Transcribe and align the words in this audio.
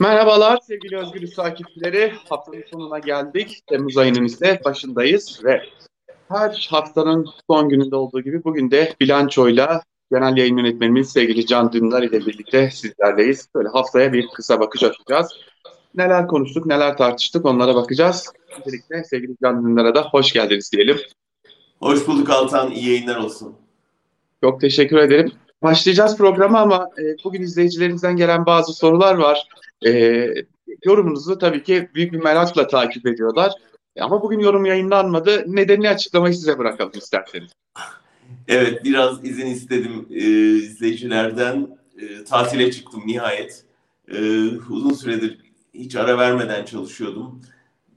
Merhabalar 0.00 0.58
sevgili 0.62 0.96
Özgürüz 0.96 1.34
takipçileri. 1.34 2.12
Haftanın 2.28 2.64
sonuna 2.70 2.98
geldik. 2.98 3.62
Temmuz 3.66 3.98
ayının 3.98 4.24
ise 4.24 4.60
başındayız 4.64 5.44
ve 5.44 5.62
her 6.28 6.68
haftanın 6.70 7.26
son 7.50 7.68
gününde 7.68 7.96
olduğu 7.96 8.20
gibi 8.20 8.44
bugün 8.44 8.70
de 8.70 8.94
bilançoyla 9.00 9.82
genel 10.12 10.36
yayın 10.36 10.56
yönetmenimiz 10.56 11.10
sevgili 11.10 11.46
Can 11.46 11.72
Dündar 11.72 12.02
ile 12.02 12.26
birlikte 12.26 12.70
sizlerleyiz. 12.70 13.48
Böyle 13.54 13.68
haftaya 13.68 14.12
bir 14.12 14.28
kısa 14.28 14.60
bakış 14.60 14.82
atacağız. 14.82 15.32
Neler 15.94 16.26
konuştuk, 16.26 16.66
neler 16.66 16.96
tartıştık 16.96 17.44
onlara 17.44 17.74
bakacağız. 17.74 18.32
Öncelikle 18.58 19.04
sevgili 19.04 19.36
Can 19.42 19.64
Dündar'a 19.66 19.94
da 19.94 20.02
hoş 20.02 20.32
geldiniz 20.32 20.72
diyelim. 20.72 20.98
Hoş 21.80 22.06
bulduk 22.06 22.30
Altan, 22.30 22.70
iyi 22.70 22.88
yayınlar 22.88 23.16
olsun. 23.16 23.54
Çok 24.42 24.60
teşekkür 24.60 24.96
ederim. 24.96 25.32
Başlayacağız 25.62 26.16
programı 26.16 26.58
ama 26.58 26.90
e, 26.98 27.24
bugün 27.24 27.42
izleyicilerimizden 27.42 28.16
gelen 28.16 28.46
bazı 28.46 28.72
sorular 28.72 29.14
var. 29.14 29.48
E, 29.86 30.24
yorumunuzu 30.84 31.38
tabii 31.38 31.62
ki 31.62 31.88
büyük 31.94 32.12
bir 32.12 32.18
merakla 32.18 32.66
takip 32.66 33.06
ediyorlar. 33.06 33.52
E, 33.96 34.02
ama 34.02 34.22
bugün 34.22 34.38
yorum 34.38 34.64
yayınlanmadı. 34.64 35.44
Nedenini 35.46 35.88
açıklamayı 35.88 36.34
size 36.34 36.58
bırakalım 36.58 36.92
isterseniz. 36.94 37.50
Evet, 38.48 38.84
biraz 38.84 39.24
izin 39.24 39.46
istedim 39.46 40.06
e, 40.10 40.20
izleyicilerden. 40.56 41.78
E, 41.98 42.24
tatile 42.24 42.72
çıktım 42.72 43.02
nihayet. 43.06 43.64
E, 44.08 44.18
uzun 44.70 44.92
süredir 44.92 45.38
hiç 45.74 45.96
ara 45.96 46.18
vermeden 46.18 46.64
çalışıyordum. 46.64 47.40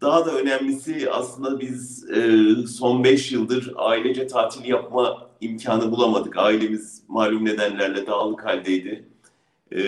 Daha 0.01 0.25
da 0.25 0.31
önemlisi 0.31 1.11
aslında 1.11 1.59
biz 1.59 2.09
e, 2.09 2.41
son 2.67 3.03
beş 3.03 3.31
yıldır 3.31 3.73
ailece 3.75 4.27
tatil 4.27 4.65
yapma 4.65 5.29
imkanı 5.41 5.91
bulamadık. 5.91 6.37
Ailemiz 6.37 7.03
malum 7.07 7.45
nedenlerle 7.45 8.07
dağılık 8.07 8.45
haldeydi. 8.45 9.10
E, 9.71 9.81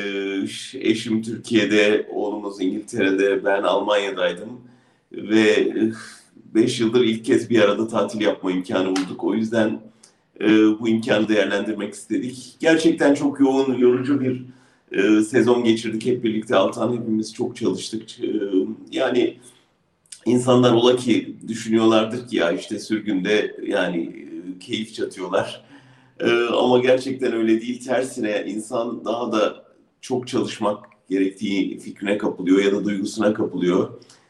eşim 0.73 1.21
Türkiye'de, 1.21 2.07
oğlumuz 2.11 2.61
İngiltere'de, 2.61 3.45
ben 3.45 3.63
Almanya'daydım. 3.63 4.61
Ve 5.11 5.73
beş 6.55 6.79
yıldır 6.79 7.01
ilk 7.01 7.25
kez 7.25 7.49
bir 7.49 7.59
arada 7.59 7.87
tatil 7.87 8.21
yapma 8.21 8.51
imkanı 8.51 8.89
bulduk. 8.89 9.23
O 9.23 9.35
yüzden 9.35 9.81
e, 10.41 10.49
bu 10.79 10.87
imkanı 10.87 11.27
değerlendirmek 11.27 11.93
istedik. 11.93 12.55
Gerçekten 12.59 13.13
çok 13.13 13.39
yoğun, 13.39 13.77
yorucu 13.77 14.21
bir 14.21 14.45
e, 14.91 15.21
sezon 15.21 15.63
geçirdik 15.63 16.05
hep 16.05 16.23
birlikte. 16.23 16.55
Altan 16.55 16.97
hepimiz 16.97 17.33
çok 17.33 17.55
çalıştık. 17.55 18.23
E, 18.23 18.27
yani 18.91 19.37
insanlar 20.25 20.71
ola 20.71 20.95
ki 20.95 21.35
düşünüyorlardır 21.47 22.27
ki 22.27 22.37
ya 22.37 22.51
işte 22.51 22.79
sürgünde 22.79 23.55
yani 23.67 24.27
keyif 24.59 24.93
çatıyorlar. 24.93 25.63
Ama 26.57 26.79
gerçekten 26.79 27.33
öyle 27.33 27.61
değil. 27.61 27.85
Tersine 27.85 28.45
insan 28.47 29.05
daha 29.05 29.31
da 29.31 29.62
çok 30.03 30.27
çalışmak 30.27 30.85
gerektiği 31.09 31.79
fikrine 31.79 32.17
kapılıyor 32.17 32.63
ya 32.63 32.71
da 32.71 32.85
duygusuna 32.85 33.33
kapılıyor. 33.33 33.89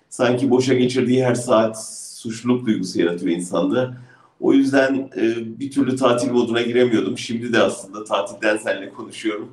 Sanki 0.09 0.49
boşa 0.49 0.73
geçirdiği 0.73 1.25
her 1.25 1.35
saat 1.35 1.85
suçluluk 2.15 2.65
duygusu 2.65 2.99
yaratıyor 2.99 3.35
insanda. 3.35 3.97
O 4.39 4.53
yüzden 4.53 5.09
e, 5.17 5.59
bir 5.59 5.71
türlü 5.71 5.95
tatil 5.95 6.31
moduna 6.31 6.61
giremiyordum. 6.61 7.17
Şimdi 7.17 7.53
de 7.53 7.59
aslında 7.59 8.03
tatilden 8.03 8.57
seninle 8.57 8.89
konuşuyorum. 8.89 9.49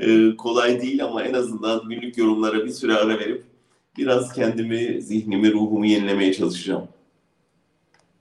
E, 0.00 0.36
kolay 0.36 0.82
değil 0.82 1.04
ama 1.04 1.22
en 1.22 1.34
azından 1.34 1.88
günlük 1.88 2.18
yorumlara 2.18 2.64
bir 2.64 2.70
süre 2.70 2.94
ara 2.94 3.18
verip 3.18 3.44
biraz 3.96 4.32
kendimi, 4.32 5.02
zihnimi, 5.02 5.52
ruhumu 5.52 5.86
yenilemeye 5.86 6.32
çalışacağım. 6.32 6.88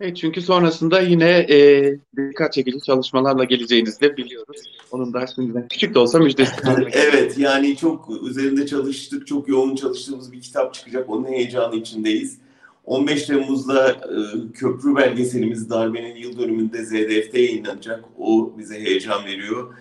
Evet, 0.04 0.18
çünkü 0.18 0.42
sonrasında 0.42 1.02
yine 1.02 1.30
e, 1.30 1.84
dikkat 2.18 2.54
çekici 2.54 2.82
çalışmalarla 2.82 3.44
geleceğinizi 3.44 4.02
de 4.02 4.18
biliyoruz. 4.18 4.58
Onun 4.92 5.14
da 5.14 5.28
şimdiden 5.28 5.68
küçük 5.68 5.96
de 5.96 6.00
olsa 6.00 6.20
müjdesi. 6.20 6.52
evet 6.92 7.38
yani 7.38 7.78
çok 7.78 8.10
üzerinde 8.24 8.68
çalıştık, 8.68 9.28
çok 9.28 9.48
yoğun 9.48 9.76
çalıştığımız 9.76 10.32
bir 10.32 10.42
kitap 10.42 10.74
çıkacak. 10.74 11.10
Onun 11.10 11.26
heyecanı 11.26 11.76
içindeyiz. 11.76 12.38
15 12.86 13.26
Temmuz'da 13.26 13.90
e, 13.92 14.18
köprü 14.54 14.96
belgeselimiz 14.96 15.70
darbenin 15.70 16.16
yıl 16.16 16.40
dönümünde 16.40 16.86
ZDF'de 16.86 17.42
yayınlanacak. 17.42 18.04
O 18.20 18.54
bize 18.58 18.80
heyecan 18.80 19.26
veriyor. 19.26 19.74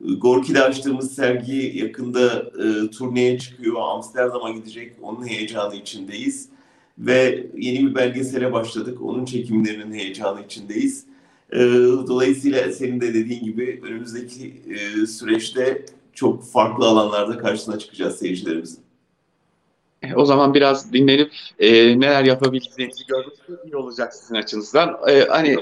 Gorki'de 0.00 0.62
açtığımız 0.62 1.14
sergi 1.14 1.72
yakında 1.74 2.36
e, 2.36 2.90
turneye 2.90 3.38
çıkıyor. 3.38 3.76
Amsterdam'a 3.80 4.50
gidecek. 4.50 4.92
Onun 5.02 5.26
heyecanı 5.26 5.74
içindeyiz. 5.74 6.48
Ve 6.98 7.46
yeni 7.56 7.86
bir 7.86 7.94
belgesele 7.94 8.52
başladık. 8.52 9.02
Onun 9.02 9.24
çekimlerinin 9.24 9.92
heyecanı 9.92 10.44
içindeyiz. 10.44 11.04
E, 11.52 11.58
dolayısıyla 12.06 12.72
senin 12.72 13.00
de 13.00 13.14
dediğin 13.14 13.44
gibi 13.44 13.80
önümüzdeki 13.84 14.62
e, 14.70 15.06
süreçte 15.06 15.84
çok 16.12 16.44
farklı 16.44 16.86
alanlarda 16.86 17.38
karşısına 17.38 17.78
çıkacağız 17.78 18.18
seyircilerimizin. 18.18 18.80
E, 20.02 20.14
o 20.14 20.24
zaman 20.24 20.54
biraz 20.54 20.92
dinlenip 20.92 21.32
e, 21.58 22.00
neler 22.00 22.24
yapabildiğinizi 22.24 23.06
görmek 23.06 23.64
iyi 23.64 23.76
olacak 23.76 24.14
sizin 24.14 24.34
açınızdan. 24.34 24.96
E, 25.08 25.24
hani 25.24 25.56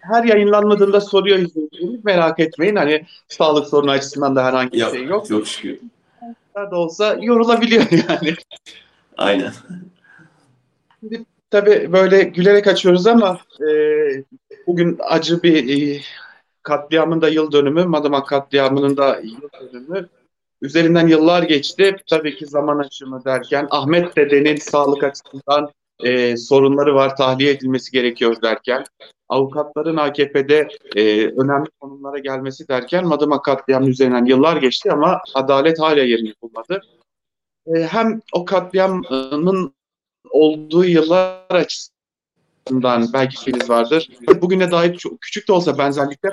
her 0.00 0.24
yayınlanmadığında 0.24 1.00
soruyor 1.00 1.38
izleyicilerimiz. 1.38 2.04
Merak 2.04 2.40
etmeyin. 2.40 2.76
Hani 2.76 3.06
sağlık 3.28 3.66
sorunu 3.66 3.90
açısından 3.90 4.36
da 4.36 4.44
herhangi 4.44 4.72
bir 4.72 4.78
yok, 4.78 4.94
şey 4.94 5.04
yok. 5.04 5.28
Çok 5.28 5.46
şükür. 5.46 5.78
Da 6.56 6.76
olsa 6.76 7.16
yorulabiliyor 7.20 7.84
yani. 8.08 8.34
Aynen. 9.16 9.52
Şimdi 11.04 11.24
tabii 11.50 11.92
böyle 11.92 12.22
gülerek 12.22 12.66
açıyoruz 12.66 13.06
ama 13.06 13.38
e, 13.60 13.68
bugün 14.66 14.98
acı 15.02 15.42
bir 15.42 15.96
e, 15.96 16.00
katliamın 16.62 17.20
da 17.20 17.28
yıl 17.28 17.52
dönümü, 17.52 17.84
Madımak 17.84 18.28
katliamının 18.28 18.96
da 18.96 19.20
yıl 19.20 19.72
dönümü. 19.72 20.08
Üzerinden 20.62 21.08
yıllar 21.08 21.42
geçti. 21.42 21.96
Tabii 22.10 22.36
ki 22.36 22.46
zaman 22.46 22.78
aşımı 22.78 23.24
derken 23.24 23.68
Ahmet 23.70 24.16
dedenin 24.16 24.56
sağlık 24.56 25.04
açısından 25.04 25.70
e, 26.04 26.36
sorunları 26.36 26.94
var, 26.94 27.16
tahliye 27.16 27.50
edilmesi 27.50 27.92
gerekiyor 27.92 28.42
derken 28.42 28.84
avukatların 29.28 29.96
AKP'de 29.96 30.68
e, 30.96 31.26
önemli 31.26 31.68
konumlara 31.80 32.18
gelmesi 32.18 32.68
derken 32.68 33.06
Madımak 33.06 33.44
katliamı 33.44 33.88
üzerinden 33.88 34.24
yıllar 34.24 34.56
geçti 34.56 34.92
ama 34.92 35.20
adalet 35.34 35.80
hala 35.80 36.00
yerini 36.00 36.34
bulmadı. 36.42 36.82
E, 37.66 37.82
hem 37.82 38.20
o 38.32 38.44
katliamın 38.44 39.74
olduğu 40.30 40.84
yıllar 40.84 41.46
açısından 41.50 43.12
belki 43.12 43.42
şeyiniz 43.42 43.70
vardır. 43.70 44.08
Bugüne 44.42 44.70
dair 44.70 44.96
çok 44.96 45.20
küçük 45.20 45.48
de 45.48 45.52
olsa 45.52 45.78
benzerlikler 45.78 46.32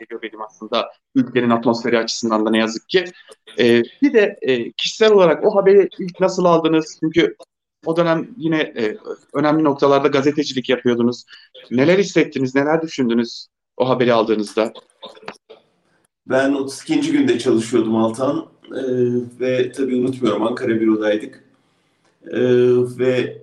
geliyor 0.00 0.22
benim 0.22 0.42
aslında 0.42 0.92
ülkenin 1.14 1.50
atmosferi 1.50 1.98
açısından 1.98 2.46
da 2.46 2.50
ne 2.50 2.58
yazık 2.58 2.88
ki. 2.88 3.04
E, 3.58 3.82
bir 4.02 4.12
de 4.12 4.38
e, 4.42 4.72
kişisel 4.72 5.12
olarak 5.12 5.46
o 5.46 5.54
haberi 5.54 5.88
ilk 5.98 6.20
nasıl 6.20 6.44
aldınız? 6.44 6.98
Çünkü 7.00 7.36
o 7.86 7.96
dönem 7.96 8.28
yine 8.36 8.60
e, 8.60 8.96
önemli 9.34 9.64
noktalarda 9.64 10.08
gazetecilik 10.08 10.68
yapıyordunuz. 10.68 11.24
Neler 11.70 11.98
hissettiniz, 11.98 12.54
neler 12.54 12.82
düşündünüz 12.82 13.46
o 13.76 13.88
haberi 13.88 14.12
aldığınızda? 14.12 14.72
Ben 16.26 16.52
32. 16.52 17.12
günde 17.12 17.38
çalışıyordum 17.38 17.96
Altan 17.96 18.46
ee, 18.70 18.82
ve 19.40 19.72
tabii 19.72 19.96
unutmuyorum 19.96 20.42
Ankara 20.42 20.80
bürodaydık. 20.80 21.44
Ee, 22.30 22.40
ve 22.98 23.42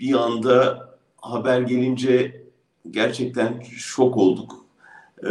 bir 0.00 0.14
anda 0.14 0.88
haber 1.16 1.60
gelince 1.60 2.42
gerçekten 2.90 3.60
şok 3.60 4.16
olduk. 4.16 4.64
Ee, 5.22 5.28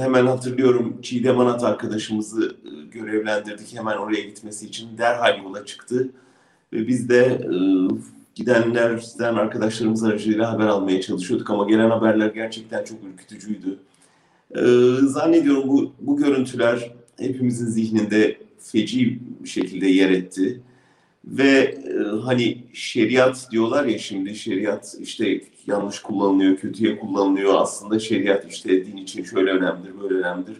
hemen 0.00 0.26
hatırlıyorum 0.26 1.02
Çiğdem 1.02 1.40
Anat 1.40 1.64
arkadaşımızı 1.64 2.56
görevlendirdik 2.90 3.76
hemen 3.76 3.96
oraya 3.96 4.20
gitmesi 4.20 4.66
için 4.66 4.98
derhal 4.98 5.42
yola 5.42 5.66
çıktı 5.66 6.10
ve 6.72 6.88
biz 6.88 7.08
de 7.08 7.24
e, 7.24 7.52
gidenlerden 8.34 9.34
arkadaşlarımız 9.34 10.04
aracılığıyla 10.04 10.52
haber 10.52 10.66
almaya 10.66 11.00
çalışıyorduk 11.00 11.50
ama 11.50 11.64
gelen 11.64 11.90
haberler 11.90 12.28
gerçekten 12.28 12.84
çok 12.84 12.98
ürkütücüydü. 13.04 13.78
E, 14.56 14.60
zannediyorum 15.06 15.68
bu, 15.68 15.92
bu 16.00 16.16
görüntüler 16.16 16.90
hepimizin 17.18 17.66
zihninde 17.66 18.38
feci 18.58 19.20
bir 19.40 19.48
şekilde 19.48 19.86
yer 19.86 20.10
etti. 20.10 20.60
Ve 21.28 21.48
e, 21.48 22.20
hani 22.24 22.64
şeriat 22.72 23.48
diyorlar 23.50 23.84
ya 23.84 23.98
şimdi 23.98 24.34
şeriat 24.34 24.96
işte 25.00 25.40
yanlış 25.66 26.00
kullanılıyor, 26.00 26.56
kötüye 26.56 26.98
kullanılıyor. 26.98 27.54
Aslında 27.54 27.98
şeriat 27.98 28.52
işte 28.52 28.86
din 28.86 28.96
için 28.96 29.24
şöyle 29.24 29.50
önemlidir, 29.50 30.00
böyle 30.00 30.14
önemlidir. 30.14 30.56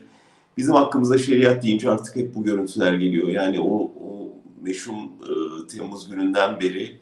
Bizim 0.56 0.74
hakkımızda 0.74 1.18
şeriat 1.18 1.62
deyince 1.62 1.90
artık 1.90 2.16
hep 2.16 2.34
bu 2.34 2.44
görüntüler 2.44 2.94
geliyor. 2.94 3.28
Yani 3.28 3.60
o, 3.60 3.92
o 4.00 4.32
meşhum 4.62 4.96
e, 5.04 5.66
Temmuz 5.66 6.10
gününden 6.10 6.60
beri 6.60 6.96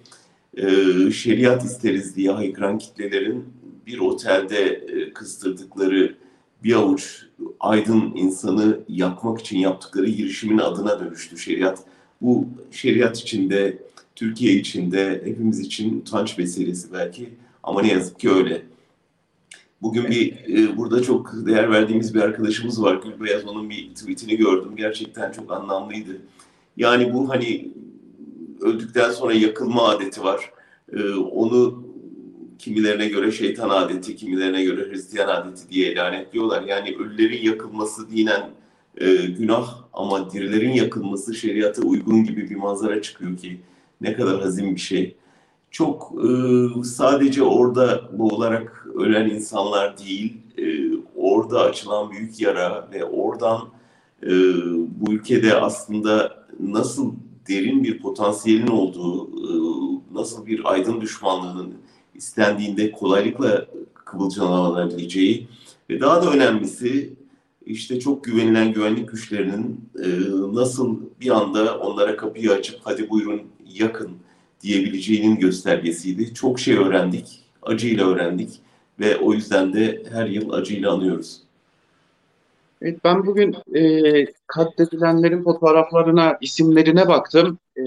e, 0.56 0.66
şeriat 1.10 1.64
isteriz 1.64 2.16
diye 2.16 2.30
haykıran 2.30 2.78
kitlelerin 2.78 3.44
bir 3.86 3.98
otelde 3.98 4.64
e, 4.64 5.12
kıstırdıkları 5.12 6.16
bir 6.64 6.74
avuç 6.74 7.26
aydın 7.60 8.12
insanı 8.14 8.80
yakmak 8.88 9.40
için 9.40 9.58
yaptıkları 9.58 10.08
girişimin 10.08 10.58
adına 10.58 11.00
dönüştü 11.00 11.38
şeriat. 11.38 11.84
Bu 12.20 12.48
şeriat 12.70 13.18
içinde, 13.18 13.78
Türkiye 14.14 14.52
içinde 14.52 15.22
hepimiz 15.24 15.60
için 15.60 16.00
utanç 16.00 16.38
meselesi 16.38 16.92
belki 16.92 17.28
ama 17.62 17.82
ne 17.82 17.92
yazık 17.92 18.20
ki 18.20 18.30
öyle. 18.30 18.62
Bugün 19.82 20.10
bir 20.10 20.32
e, 20.32 20.76
burada 20.76 21.02
çok 21.02 21.32
değer 21.46 21.70
verdiğimiz 21.70 22.14
bir 22.14 22.20
arkadaşımız 22.20 22.82
var 22.82 22.94
Gülbeyaz. 22.94 23.44
Onun 23.44 23.70
bir 23.70 23.94
tweetini 23.94 24.36
gördüm. 24.36 24.76
Gerçekten 24.76 25.32
çok 25.32 25.52
anlamlıydı 25.52 26.20
Yani 26.76 27.14
bu 27.14 27.28
hani 27.28 27.68
öldükten 28.60 29.10
sonra 29.10 29.32
yakılma 29.32 29.88
adeti 29.88 30.24
var. 30.24 30.52
Ee, 30.92 31.14
onu 31.14 31.84
kimilerine 32.58 33.08
göre 33.08 33.32
şeytan 33.32 33.68
adeti, 33.68 34.16
kimilerine 34.16 34.64
göre 34.64 34.90
Hristiyan 34.90 35.28
adeti 35.28 35.70
diye 35.70 35.94
lanetliyorlar. 35.94 36.62
Yani 36.62 36.96
ölülerin 36.96 37.42
yakılması 37.42 38.10
dinen 38.10 38.50
e, 38.96 39.14
günah 39.14 39.85
ama 39.96 40.30
dirilerin 40.30 40.72
yakılması 40.72 41.34
şeriata 41.34 41.82
uygun 41.82 42.24
gibi 42.24 42.50
bir 42.50 42.56
manzara 42.56 43.02
çıkıyor 43.02 43.36
ki 43.36 43.60
ne 44.00 44.12
kadar 44.12 44.40
hazin 44.40 44.74
bir 44.74 44.80
şey. 44.80 45.16
Çok 45.70 46.12
e, 46.24 46.84
sadece 46.84 47.42
orada 47.42 48.18
boğularak 48.18 48.86
ölen 48.94 49.30
insanlar 49.30 49.98
değil, 49.98 50.36
e, 50.58 50.64
orada 51.16 51.60
açılan 51.60 52.10
büyük 52.10 52.40
yara 52.40 52.88
ve 52.92 53.04
oradan 53.04 53.68
e, 54.22 54.30
bu 55.00 55.12
ülkede 55.12 55.54
aslında 55.54 56.46
nasıl 56.60 57.14
derin 57.48 57.84
bir 57.84 57.98
potansiyelin 57.98 58.66
olduğu, 58.66 59.26
e, 59.26 59.52
nasıl 60.14 60.46
bir 60.46 60.72
aydın 60.72 61.00
düşmanlığının 61.00 61.74
istendiğinde 62.14 62.92
kolaylıkla 62.92 63.66
kıvılcımlanabileceği 63.94 65.48
ve 65.90 66.00
daha 66.00 66.22
da 66.22 66.30
önemlisi 66.30 67.15
işte 67.66 68.00
çok 68.00 68.24
güvenilen 68.24 68.72
güvenlik 68.72 69.08
güçlerinin 69.08 69.90
e, 69.98 70.08
nasıl 70.52 71.00
bir 71.20 71.30
anda 71.30 71.78
onlara 71.78 72.16
kapıyı 72.16 72.52
açıp 72.52 72.80
hadi 72.84 73.10
buyurun 73.10 73.42
yakın 73.74 74.10
diyebileceğinin 74.62 75.36
göstergesiydi. 75.36 76.34
Çok 76.34 76.60
şey 76.60 76.76
öğrendik, 76.76 77.44
acıyla 77.62 78.08
öğrendik 78.08 78.60
ve 79.00 79.16
o 79.16 79.32
yüzden 79.32 79.72
de 79.72 80.02
her 80.12 80.26
yıl 80.26 80.52
acıyla 80.52 80.92
anıyoruz. 80.92 81.42
Evet, 82.82 82.98
ben 83.04 83.26
bugün 83.26 83.56
e, 83.74 84.24
katledilenlerin 84.46 85.42
fotoğraflarına, 85.42 86.38
isimlerine 86.40 87.08
baktım 87.08 87.58
e, 87.76 87.82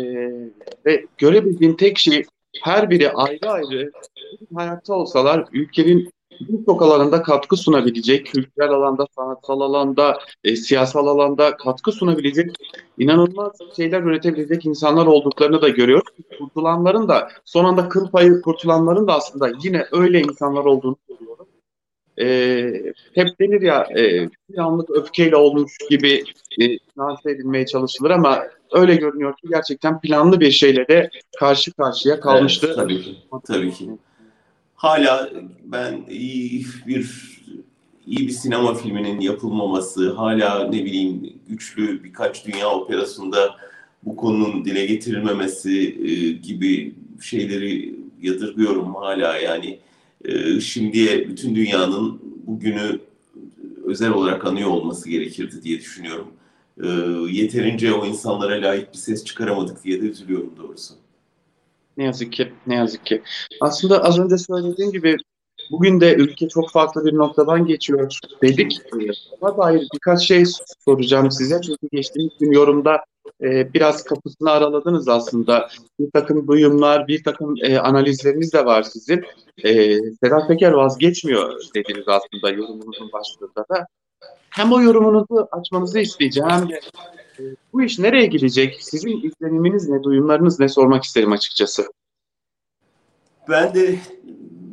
ve 0.86 1.06
görebildiğim 1.18 1.78
tek 1.78 1.98
şey 1.98 2.24
her 2.62 2.90
biri 2.90 3.12
ayrı 3.12 3.50
ayrı 3.50 3.92
hayatta 4.56 4.94
olsalar 4.94 5.48
ülkenin 5.52 6.12
birçok 6.40 6.82
alanında 6.82 7.22
katkı 7.22 7.58
sunabilecek, 7.58 8.26
kültürel 8.26 8.70
alanda, 8.70 9.08
sanatsal 9.16 9.62
alanda, 9.62 10.20
e, 10.44 10.56
siyasal 10.56 11.08
alanda 11.08 11.58
katkı 11.58 11.92
sunabilecek, 11.92 12.56
inanılmaz 12.98 13.52
şeyler 13.76 14.02
üretebilecek 14.02 14.66
insanlar 14.66 15.06
olduklarını 15.06 15.62
da 15.62 15.70
görüyoruz. 15.70 16.08
Kurtulanların 16.38 17.08
da, 17.08 17.30
son 17.46 17.66
anda 17.66 17.90
kıl 17.90 18.10
payı 18.10 18.42
kurtulanların 18.42 19.08
da 19.08 19.14
aslında 19.14 19.52
yine 19.64 19.86
öyle 19.92 20.22
insanlar 20.22 20.66
olduğunu 20.66 20.98
görüyorum. 21.10 21.48
E, 22.22 22.94
hep 23.16 23.40
denir 23.40 23.62
ya, 23.62 23.88
e, 23.98 24.30
bir 24.50 24.58
anlık 24.58 24.90
öfkeyle 24.90 25.36
olmuş 25.36 25.78
gibi 25.90 26.24
e, 26.62 26.78
lanse 26.98 27.32
edilmeye 27.32 27.66
çalışılır 27.66 28.10
ama 28.10 28.44
öyle 28.72 28.96
görünüyor 28.96 29.34
ki 29.34 29.48
gerçekten 29.50 30.02
planlı 30.02 30.40
bir 30.40 30.52
şeyle 30.52 30.88
de 30.88 31.10
karşı 31.40 31.74
karşıya 31.74 32.20
kalmıştı. 32.20 32.66
Evet, 32.68 32.76
tabii 32.76 33.02
ki. 33.02 33.16
Tabii 33.48 33.72
ki. 33.72 33.90
Hala 34.80 35.30
ben 35.64 36.06
iyi 36.10 36.66
bir 36.88 37.38
iyi 38.06 38.28
bir 38.28 38.32
sinema 38.32 38.74
filminin 38.74 39.20
yapılmaması, 39.20 40.14
hala 40.14 40.64
ne 40.64 40.86
bileyim 40.86 41.34
güçlü 41.50 42.04
birkaç 42.04 42.46
dünya 42.46 42.70
operasyonunda 42.70 43.56
bu 44.04 44.16
konunun 44.16 44.66
dile 44.66 44.86
getirilmemesi 44.86 45.80
e, 45.80 46.32
gibi 46.32 46.96
şeyleri 47.22 47.96
yadırgıyorum 48.22 48.96
hala 48.96 49.38
yani. 49.38 49.80
E, 50.26 50.60
şimdiye 50.60 51.30
bütün 51.30 51.56
dünyanın 51.56 52.20
bugünü 52.48 53.00
özel 53.84 54.12
olarak 54.12 54.46
anıyor 54.46 54.70
olması 54.70 55.10
gerekirdi 55.10 55.64
diye 55.64 55.80
düşünüyorum. 55.80 56.28
E, 56.84 56.88
yeterince 57.32 57.94
o 57.94 58.06
insanlara 58.06 58.62
layık 58.62 58.94
bir 58.94 58.98
ses 58.98 59.26
çıkaramadık 59.26 59.84
diye 59.84 60.02
de 60.02 60.06
üzülüyorum 60.06 60.54
doğrusu. 60.58 60.99
Ne 62.00 62.06
yazık 62.06 62.34
ki, 62.34 62.54
ne 62.68 62.76
yazık 62.76 63.06
ki. 63.06 63.22
Aslında 63.62 64.04
az 64.04 64.20
önce 64.20 64.38
söylediğim 64.38 64.92
gibi 64.92 65.18
bugün 65.72 66.02
de 66.02 66.16
ülke 66.16 66.48
çok 66.48 66.72
farklı 66.72 67.06
bir 67.06 67.14
noktadan 67.14 67.66
geçiyor 67.66 68.20
dedik. 68.42 68.82
Buna 69.42 69.58
dair 69.58 69.88
birkaç 69.94 70.28
şey 70.28 70.44
soracağım 70.86 71.32
size. 71.32 71.62
Çünkü 71.62 71.88
geçtiğimiz 71.92 72.34
gün 72.40 72.52
yorumda 72.52 73.04
e, 73.42 73.74
biraz 73.74 74.04
kapısını 74.04 74.52
araladınız 74.52 75.08
aslında. 75.08 75.70
Bir 76.00 76.12
takım 76.12 76.48
duyumlar, 76.48 77.08
bir 77.08 77.24
takım 77.24 77.56
e, 77.64 77.80
analizleriniz 77.80 78.54
de 78.54 78.66
var 78.66 78.84
sizin. 78.84 79.26
E, 79.64 80.00
Sedat 80.24 80.48
Peker 80.48 80.72
vazgeçmiyor 80.72 81.62
dediniz 81.76 82.06
aslında 82.08 82.50
yorumunuzun 82.50 83.12
başlığında 83.12 83.66
da. 83.70 83.88
Hem 84.50 84.74
o 84.74 84.82
yorumunuzu 84.82 85.48
açmanızı 85.52 86.00
isteyeceğim 86.00 86.70
bu 87.74 87.82
iş 87.82 88.00
nereye 88.00 88.26
gidecek? 88.26 88.78
Sizin 88.82 89.22
izleniminiz 89.22 89.90
ne, 89.90 90.04
duyumlarınız 90.04 90.60
ne 90.60 90.68
sormak 90.68 91.04
isterim 91.04 91.32
açıkçası. 91.32 91.94
Ben 93.50 93.74
de 93.74 93.96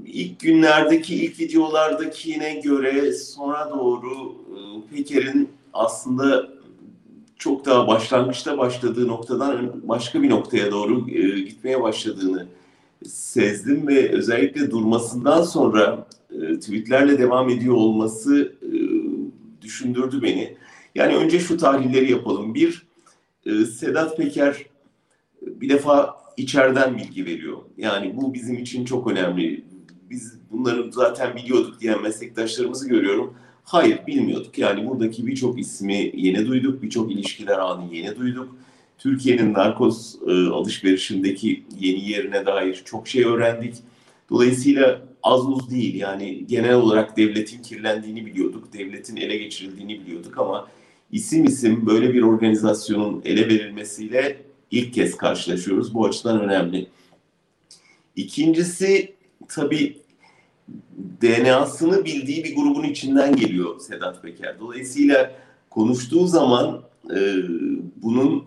ilk 0.06 0.40
günlerdeki, 0.40 1.14
ilk 1.14 1.40
videolardakine 1.40 2.60
göre 2.60 3.12
sonra 3.12 3.70
doğru 3.70 4.34
e, 4.56 4.96
Peker'in 4.96 5.48
aslında 5.72 6.48
çok 7.38 7.66
daha 7.66 7.86
başlangıçta 7.86 8.58
başladığı 8.58 9.08
noktadan 9.08 9.72
başka 9.88 10.22
bir 10.22 10.30
noktaya 10.30 10.70
doğru 10.70 11.10
e, 11.10 11.40
gitmeye 11.40 11.82
başladığını 11.82 12.46
sezdim 13.04 13.88
ve 13.88 14.08
özellikle 14.12 14.70
durmasından 14.70 15.42
sonra 15.42 16.06
tweetlerle 16.60 17.18
devam 17.18 17.48
ediyor 17.48 17.74
olması 17.74 18.52
düşündürdü 19.62 20.22
beni. 20.22 20.56
Yani 20.96 21.16
önce 21.16 21.40
şu 21.40 21.56
tahlilleri 21.56 22.10
yapalım. 22.10 22.54
Bir, 22.54 22.86
e, 23.46 23.64
Sedat 23.64 24.16
Peker 24.16 24.56
bir 25.42 25.68
defa 25.68 26.16
içeriden 26.36 26.98
bilgi 26.98 27.26
veriyor. 27.26 27.58
Yani 27.78 28.16
bu 28.16 28.34
bizim 28.34 28.58
için 28.58 28.84
çok 28.84 29.06
önemli. 29.10 29.64
Biz 30.10 30.38
bunları 30.50 30.92
zaten 30.92 31.36
biliyorduk 31.36 31.80
diyen 31.80 32.02
meslektaşlarımızı 32.02 32.88
görüyorum. 32.88 33.34
Hayır 33.64 34.06
bilmiyorduk. 34.06 34.58
Yani 34.58 34.88
buradaki 34.88 35.26
birçok 35.26 35.60
ismi 35.60 36.12
yeni 36.14 36.46
duyduk, 36.46 36.82
birçok 36.82 37.12
ilişkiler 37.12 37.58
anı 37.58 37.94
yeni 37.94 38.16
duyduk. 38.16 38.56
Türkiye'nin 38.98 39.54
narkoz 39.54 40.16
e, 40.26 40.32
alışverişindeki 40.32 41.64
yeni 41.80 42.08
yerine 42.08 42.46
dair 42.46 42.82
çok 42.84 43.08
şey 43.08 43.24
öğrendik. 43.24 43.74
Dolayısıyla 44.30 45.02
az 45.22 45.48
uz 45.48 45.70
değil 45.70 45.94
yani 45.94 46.46
genel 46.46 46.74
olarak 46.74 47.16
devletin 47.16 47.62
kirlendiğini 47.62 48.26
biliyorduk, 48.26 48.72
devletin 48.72 49.16
ele 49.16 49.36
geçirildiğini 49.36 50.00
biliyorduk 50.00 50.38
ama 50.38 50.68
isim 51.12 51.44
isim 51.44 51.86
böyle 51.86 52.14
bir 52.14 52.22
organizasyonun 52.22 53.22
ele 53.24 53.48
verilmesiyle 53.48 54.42
ilk 54.70 54.94
kez 54.94 55.16
karşılaşıyoruz. 55.16 55.94
Bu 55.94 56.06
açıdan 56.06 56.40
önemli. 56.40 56.86
İkincisi 58.16 59.14
tabii 59.48 59.98
DNA'sını 61.22 62.04
bildiği 62.04 62.44
bir 62.44 62.56
grubun 62.56 62.84
içinden 62.84 63.36
geliyor 63.36 63.80
Sedat 63.80 64.22
Peker. 64.22 64.60
Dolayısıyla 64.60 65.32
konuştuğu 65.70 66.26
zaman 66.26 66.82
e, 67.16 67.34
bunun 68.02 68.44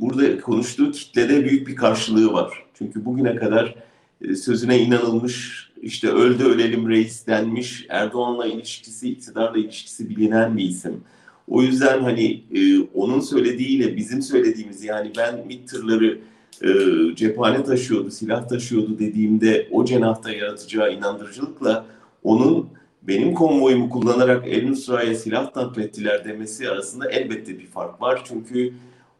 burada 0.00 0.40
konuştuğu 0.40 0.90
kitlede 0.90 1.44
büyük 1.44 1.68
bir 1.68 1.76
karşılığı 1.76 2.32
var. 2.32 2.64
Çünkü 2.74 3.04
bugüne 3.04 3.36
kadar 3.36 3.74
e, 4.22 4.34
sözüne 4.36 4.78
inanılmış, 4.78 5.66
işte 5.82 6.08
öldü 6.08 6.44
ölelim 6.44 6.88
reis 6.88 7.26
denmiş, 7.26 7.86
Erdoğan'la 7.88 8.46
ilişkisi, 8.46 9.10
iktidarla 9.10 9.58
ilişkisi 9.58 10.08
bilinen 10.08 10.56
bir 10.56 10.64
isim. 10.64 11.04
O 11.48 11.62
yüzden 11.62 12.02
hani 12.02 12.42
e, 12.54 12.80
onun 12.94 13.20
söylediğiyle 13.20 13.96
bizim 13.96 14.22
söylediğimiz 14.22 14.84
yani 14.84 15.12
ben 15.16 15.46
MİT 15.46 15.68
tırları 15.68 16.18
e, 16.62 16.70
cephane 17.16 17.64
taşıyordu, 17.64 18.10
silah 18.10 18.48
taşıyordu 18.48 18.98
dediğimde 18.98 19.68
o 19.70 19.84
cenahta 19.84 20.32
yaratacağı 20.32 20.94
inandırıcılıkla 20.94 21.86
onun 22.22 22.68
benim 23.02 23.34
konvoyumu 23.34 23.90
kullanarak 23.90 24.48
El 24.48 24.68
Nusra'ya 24.68 25.14
silah 25.14 25.56
naklettiler 25.56 26.24
demesi 26.24 26.70
arasında 26.70 27.10
elbette 27.10 27.58
bir 27.58 27.66
fark 27.66 28.02
var. 28.02 28.22
Çünkü 28.24 28.72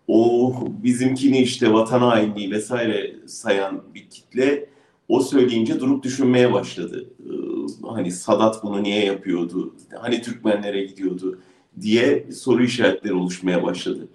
o 0.08 0.54
bizimkini 0.82 1.42
işte 1.42 1.72
vatan 1.72 2.00
hainliği 2.00 2.50
vesaire 2.50 3.16
sayan 3.26 3.82
bir 3.94 4.06
kitle 4.10 4.68
o 5.08 5.20
söyleyince 5.20 5.80
durup 5.80 6.04
düşünmeye 6.04 6.52
başladı. 6.52 7.10
Ee, 7.20 7.86
hani 7.86 8.12
Sadat 8.12 8.62
bunu 8.62 8.82
niye 8.82 9.04
yapıyordu? 9.04 9.74
Hani 10.00 10.22
Türkmenlere 10.22 10.84
gidiyordu? 10.84 11.38
Diye 11.80 12.32
soru 12.32 12.64
işaretleri 12.64 13.14
oluşmaya 13.14 13.62
başladı. 13.62 14.08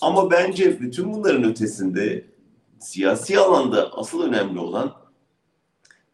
Ama 0.00 0.30
bence 0.30 0.80
bütün 0.80 1.12
bunların 1.14 1.44
ötesinde 1.44 2.24
siyasi 2.78 3.38
alanda 3.38 3.92
asıl 3.92 4.22
önemli 4.22 4.58
olan 4.58 4.92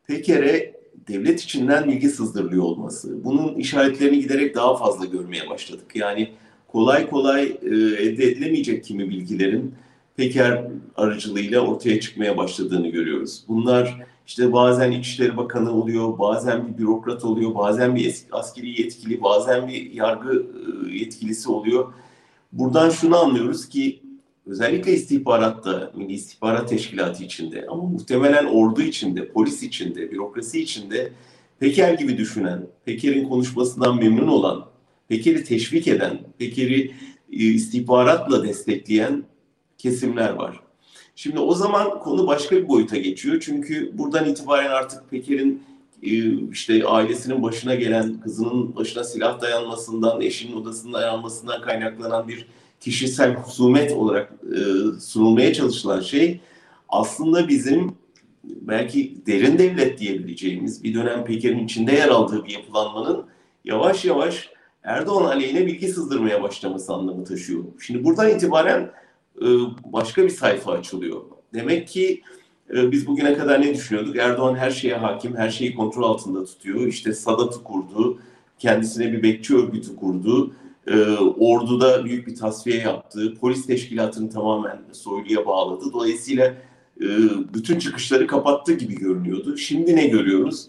Peker'e 0.07 0.79
devlet 1.09 1.41
içinden 1.41 1.89
bilgi 1.89 2.09
sızdırılıyor 2.09 2.63
olması. 2.63 3.25
Bunun 3.25 3.55
işaretlerini 3.55 4.21
giderek 4.21 4.55
daha 4.55 4.77
fazla 4.77 5.05
görmeye 5.05 5.51
başladık. 5.51 5.87
Yani 5.95 6.33
kolay 6.69 7.11
kolay 7.11 7.45
e, 7.63 7.69
elde 7.77 8.25
edilemeyecek 8.25 8.85
kimi 8.85 9.11
bilgilerin 9.11 9.75
Peker 10.17 10.65
aracılığıyla 10.97 11.61
ortaya 11.61 12.01
çıkmaya 12.01 12.37
başladığını 12.37 12.89
görüyoruz. 12.89 13.45
Bunlar 13.49 13.97
işte 14.29 14.53
bazen 14.53 14.93
İçişleri 14.93 15.37
Bakanı 15.37 15.73
oluyor, 15.73 16.19
bazen 16.19 16.69
bir 16.69 16.79
bürokrat 16.79 17.25
oluyor, 17.25 17.55
bazen 17.55 17.97
bir 17.97 18.25
askeri 18.33 18.83
yetkili, 18.83 19.23
bazen 19.23 19.69
bir 19.69 19.91
yargı 19.93 20.47
e, 20.89 20.93
yetkilisi 20.93 21.51
oluyor. 21.51 21.93
Buradan 22.53 22.91
şunu 22.91 23.17
anlıyoruz 23.17 23.69
ki 23.69 24.03
özellikle 24.47 24.93
istihbaratta, 24.93 25.93
Milli 25.95 26.13
İstihbarat 26.13 26.69
Teşkilatı 26.69 27.25
içinde 27.25 27.67
ama 27.71 27.83
muhtemelen 27.83 28.45
ordu 28.45 28.83
içinde, 28.83 29.29
polis 29.29 29.63
içinde, 29.63 30.11
bürokrasi 30.11 30.63
içinde 30.63 31.13
Peker 31.59 31.95
gibi 31.95 32.19
düşünen, 32.19 32.67
Peker'in 32.85 33.29
konuşmasından 33.29 33.97
memnun 33.97 34.29
olan, 34.29 34.67
Peker'i 35.09 35.45
teşvik 35.45 35.89
eden, 35.89 36.19
Peker'i 36.39 36.95
e, 37.33 37.37
istihbaratla 37.37 38.45
destekleyen 38.45 39.25
kesimler 39.79 40.31
var. 40.31 40.68
Şimdi 41.19 41.39
o 41.41 41.55
zaman 41.55 42.01
konu 42.01 42.27
başka 42.27 42.57
bir 42.57 42.69
boyuta 42.69 42.97
geçiyor. 42.97 43.41
Çünkü 43.41 43.99
buradan 43.99 44.29
itibaren 44.29 44.71
artık 44.71 45.11
Peker'in 45.11 45.63
e, 46.03 46.11
işte 46.51 46.87
ailesinin 46.87 47.43
başına 47.43 47.75
gelen, 47.75 48.21
kızının 48.21 48.77
başına 48.77 49.05
silah 49.05 49.41
dayanmasından, 49.41 50.21
eşinin 50.21 50.57
odasının 50.57 50.93
dayanmasından 50.93 51.63
kaynaklanan 51.63 52.29
bir 52.29 52.49
kişisel 52.81 53.35
husumet 53.35 53.93
olarak 53.93 54.33
e, 54.33 54.61
sunulmaya 55.01 55.53
çalışılan 55.55 56.01
şey 56.01 56.41
aslında 56.89 57.49
bizim 57.49 57.97
belki 58.45 59.27
derin 59.27 59.59
devlet 59.59 59.99
diyebileceğimiz 59.99 60.85
bir 60.85 60.95
dönem 60.95 61.25
Peker'in 61.25 61.65
içinde 61.65 61.93
yer 61.93 62.09
aldığı 62.09 62.45
bir 62.45 62.51
yapılanmanın 62.51 63.25
yavaş 63.65 64.05
yavaş 64.05 64.49
Erdoğan 64.83 65.25
aleyhine 65.25 65.67
bilgi 65.67 65.89
sızdırmaya 65.89 66.43
başlaması 66.43 66.93
anlamı 66.93 67.25
taşıyor. 67.25 67.65
Şimdi 67.81 68.05
buradan 68.05 68.31
itibaren 68.31 68.91
başka 69.85 70.25
bir 70.25 70.31
sayfa 70.31 70.73
açılıyor. 70.73 71.21
Demek 71.55 71.89
ki 71.89 72.23
e, 72.75 72.93
biz 72.93 73.07
bugüne 73.07 73.35
kadar 73.35 73.63
ne 73.63 73.75
düşünüyorduk? 73.75 74.17
Erdoğan 74.17 74.55
her 74.55 74.71
şeye 74.71 74.97
hakim, 74.97 75.37
her 75.37 75.51
şeyi 75.51 75.75
kontrol 75.75 76.03
altında 76.03 76.45
tutuyor. 76.45 76.87
İşte 76.87 77.13
Sadat'ı 77.13 77.63
kurdu, 77.63 78.19
kendisine 78.59 79.13
bir 79.13 79.23
bekçi 79.23 79.57
örgütü 79.57 79.97
kurdu. 79.97 80.53
E, 80.87 80.97
orduda 81.17 82.05
büyük 82.05 82.27
bir 82.27 82.35
tasfiye 82.35 82.79
yaptı. 82.79 83.35
Polis 83.41 83.67
teşkilatını 83.67 84.31
tamamen 84.31 84.81
soyluya 84.93 85.47
bağladı. 85.47 85.85
Dolayısıyla 85.93 86.55
bütün 87.55 87.79
çıkışları 87.79 88.27
kapattı 88.27 88.73
gibi 88.73 88.95
görünüyordu. 88.95 89.57
Şimdi 89.57 89.97
ne 89.97 90.07
görüyoruz? 90.07 90.69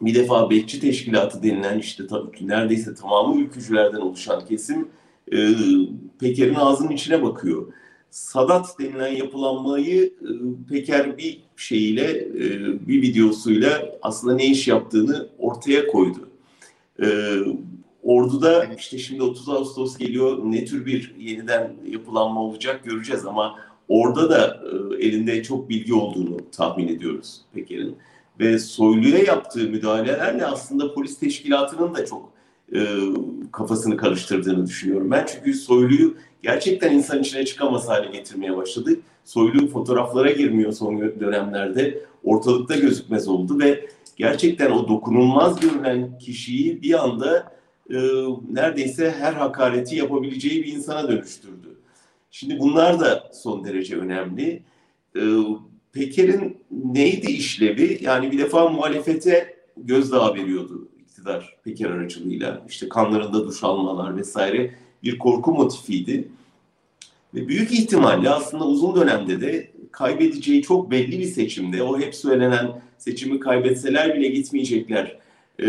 Bir 0.00 0.14
defa 0.14 0.50
bekçi 0.50 0.80
teşkilatı 0.80 1.42
denilen 1.42 1.78
işte 1.78 2.02
neredeyse 2.40 2.94
tamamı 2.94 3.40
ülkücülerden 3.40 4.00
oluşan 4.00 4.46
kesim 4.46 4.88
e, 5.32 5.50
Peker'in 6.20 6.54
ağzının 6.54 6.90
içine 6.90 7.22
bakıyor. 7.22 7.72
Sadat 8.10 8.78
denilen 8.78 9.12
yapılanmayı 9.16 10.04
e, 10.04 10.28
Peker 10.68 11.18
bir 11.18 11.40
şeyiyle, 11.56 12.10
e, 12.18 12.48
bir 12.88 13.02
videosuyla 13.02 13.98
aslında 14.02 14.34
ne 14.34 14.46
iş 14.46 14.68
yaptığını 14.68 15.28
ortaya 15.38 15.86
koydu. 15.86 16.28
E, 17.02 17.06
orduda 18.02 18.64
işte 18.64 18.98
şimdi 18.98 19.22
30 19.22 19.48
Ağustos 19.48 19.98
geliyor, 19.98 20.38
ne 20.44 20.64
tür 20.64 20.86
bir 20.86 21.14
yeniden 21.18 21.72
yapılanma 21.88 22.40
olacak 22.40 22.84
göreceğiz 22.84 23.26
ama 23.26 23.58
orada 23.88 24.30
da 24.30 24.62
e, 24.98 25.06
elinde 25.06 25.42
çok 25.42 25.68
bilgi 25.68 25.94
olduğunu 25.94 26.36
tahmin 26.50 26.88
ediyoruz 26.88 27.40
Peker'in. 27.54 27.96
Ve 28.40 28.58
Soylu'ya 28.58 29.18
yaptığı 29.18 29.68
müdahalelerle 29.68 30.46
aslında 30.46 30.94
polis 30.94 31.18
teşkilatının 31.18 31.94
da 31.94 32.06
çok 32.06 32.33
e, 32.72 32.80
kafasını 33.52 33.96
karıştırdığını 33.96 34.66
düşünüyorum. 34.66 35.10
Ben 35.10 35.26
çünkü 35.26 35.54
Soylu'yu 35.54 36.14
gerçekten 36.42 36.92
insan 36.92 37.20
içine 37.20 37.44
çıkamaz 37.44 37.88
hale 37.88 38.10
getirmeye 38.10 38.56
başladı. 38.56 38.90
Soylu 39.24 39.68
fotoğraflara 39.68 40.30
girmiyor 40.30 40.72
son 40.72 41.00
dönemlerde. 41.20 42.04
Ortalıkta 42.24 42.76
gözükmez 42.76 43.28
oldu 43.28 43.58
ve 43.58 43.86
gerçekten 44.16 44.70
o 44.70 44.88
dokunulmaz 44.88 45.60
görünen 45.60 46.18
kişiyi 46.18 46.82
bir 46.82 47.04
anda 47.04 47.52
e, 47.90 47.96
neredeyse 48.52 49.10
her 49.10 49.32
hakareti 49.32 49.96
yapabileceği 49.96 50.64
bir 50.64 50.72
insana 50.72 51.08
dönüştürdü. 51.08 51.68
Şimdi 52.30 52.58
bunlar 52.58 53.00
da 53.00 53.30
son 53.32 53.64
derece 53.64 53.96
önemli. 53.96 54.62
E, 55.16 55.22
Peker'in 55.92 56.56
neydi 56.70 57.32
işlevi? 57.32 57.98
Yani 58.00 58.32
bir 58.32 58.38
defa 58.38 58.68
muhalefete 58.68 59.56
gözdağı 59.76 60.34
veriyordu 60.34 60.88
iktidar 61.24 61.56
Peker 61.64 61.90
aracılığıyla. 61.90 62.62
İşte 62.68 62.88
kanlarında 62.88 63.44
duş 63.44 63.64
almalar 63.64 64.16
vesaire 64.16 64.74
bir 65.02 65.18
korku 65.18 65.52
motifiydi. 65.52 66.28
Ve 67.34 67.48
büyük 67.48 67.72
ihtimalle 67.72 68.30
aslında 68.30 68.64
uzun 68.64 68.96
dönemde 68.96 69.40
de 69.40 69.70
kaybedeceği 69.92 70.62
çok 70.62 70.90
belli 70.90 71.18
bir 71.18 71.24
seçimde, 71.24 71.82
o 71.82 72.00
hep 72.00 72.14
söylenen 72.14 72.82
seçimi 72.98 73.40
kaybetseler 73.40 74.14
bile 74.14 74.28
gitmeyecekler. 74.28 75.18
Ee, 75.62 75.66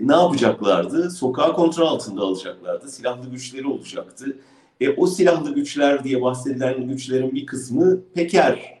ne 0.00 0.12
yapacaklardı? 0.12 1.10
Sokağı 1.10 1.54
kontrol 1.54 1.86
altında 1.86 2.22
alacaklardı. 2.22 2.90
Silahlı 2.90 3.30
güçleri 3.30 3.66
olacaktı. 3.66 4.36
E, 4.80 4.88
o 4.88 5.06
silahlı 5.06 5.54
güçler 5.54 6.04
diye 6.04 6.22
bahsedilen 6.22 6.88
güçlerin 6.88 7.34
bir 7.34 7.46
kısmı 7.46 8.00
Peker 8.14 8.80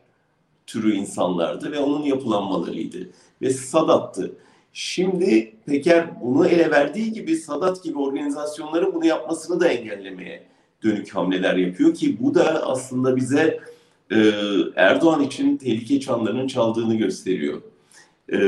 türü 0.66 0.94
insanlardı 0.94 1.72
ve 1.72 1.78
onun 1.78 2.02
yapılanmalarıydı. 2.02 3.08
Ve 3.42 3.50
Sadat'tı. 3.50 4.43
Şimdi 4.76 5.52
Peker 5.66 6.06
bunu 6.22 6.46
ele 6.46 6.70
verdiği 6.70 7.12
gibi 7.12 7.36
Sadat 7.36 7.82
gibi 7.82 7.98
organizasyonların 7.98 8.94
bunu 8.94 9.06
yapmasını 9.06 9.60
da 9.60 9.68
engellemeye 9.68 10.42
dönük 10.82 11.14
hamleler 11.14 11.56
yapıyor 11.56 11.94
ki 11.94 12.16
bu 12.20 12.34
da 12.34 12.66
aslında 12.66 13.16
bize 13.16 13.60
e, 14.10 14.16
Erdoğan 14.76 15.22
için 15.22 15.56
tehlike 15.56 16.00
çanlarının 16.00 16.46
çaldığını 16.46 16.94
gösteriyor. 16.94 17.62
E, 18.32 18.38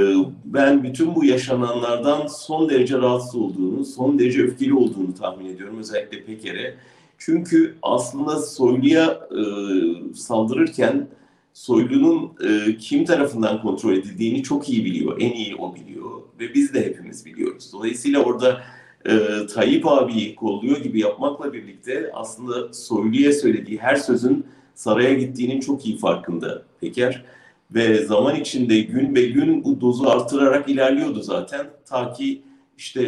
ben 0.45 0.83
bütün 0.83 1.15
bu 1.15 1.25
yaşananlardan 1.25 2.27
son 2.27 2.71
derece 2.71 2.99
rahatsız 2.99 3.35
olduğunu, 3.35 3.85
son 3.85 4.19
derece 4.19 4.43
öfkeli 4.43 4.75
olduğunu 4.75 5.15
tahmin 5.15 5.47
ediyorum 5.55 5.79
özellikle 5.79 6.25
Peker'e. 6.25 6.75
Çünkü 7.19 7.75
aslında 7.83 8.39
Soylu'ya 8.39 9.29
e, 9.31 9.43
saldırırken 10.15 11.09
Soylu'nun 11.57 12.33
e, 12.49 12.77
kim 12.77 13.05
tarafından 13.05 13.63
kontrol 13.63 13.93
edildiğini 13.93 14.43
çok 14.43 14.69
iyi 14.69 14.85
biliyor. 14.85 15.17
En 15.21 15.33
iyi 15.33 15.57
o 15.57 15.75
biliyor 15.75 16.11
ve 16.41 16.55
biz 16.55 16.75
de 16.75 16.87
hepimiz 16.87 17.27
biliyoruz. 17.27 17.71
Dolayısıyla 17.73 18.23
orada 18.23 18.63
e, 19.09 19.47
Tayyip 19.55 19.87
abiyi 19.87 20.35
kolluyor 20.35 20.77
gibi 20.77 21.01
yapmakla 21.01 21.53
birlikte 21.53 22.11
aslında 22.15 22.73
Soylu'ya 22.73 23.33
söylediği 23.33 23.79
her 23.79 23.97
sözün 23.97 24.47
saraya 24.75 25.15
gittiğinin 25.15 25.61
çok 25.61 25.87
iyi 25.87 25.99
farkında 25.99 26.63
Peker. 26.81 27.25
Ve 27.71 28.05
zaman 28.05 28.37
içinde 28.37 28.81
gün 28.81 29.15
be 29.15 29.23
gün 29.23 29.65
bu 29.65 29.81
dozu 29.81 30.09
artırarak 30.09 30.69
ilerliyordu 30.69 31.23
zaten. 31.23 31.67
Ta 31.87 32.13
ki 32.13 32.43
işte 32.79 33.03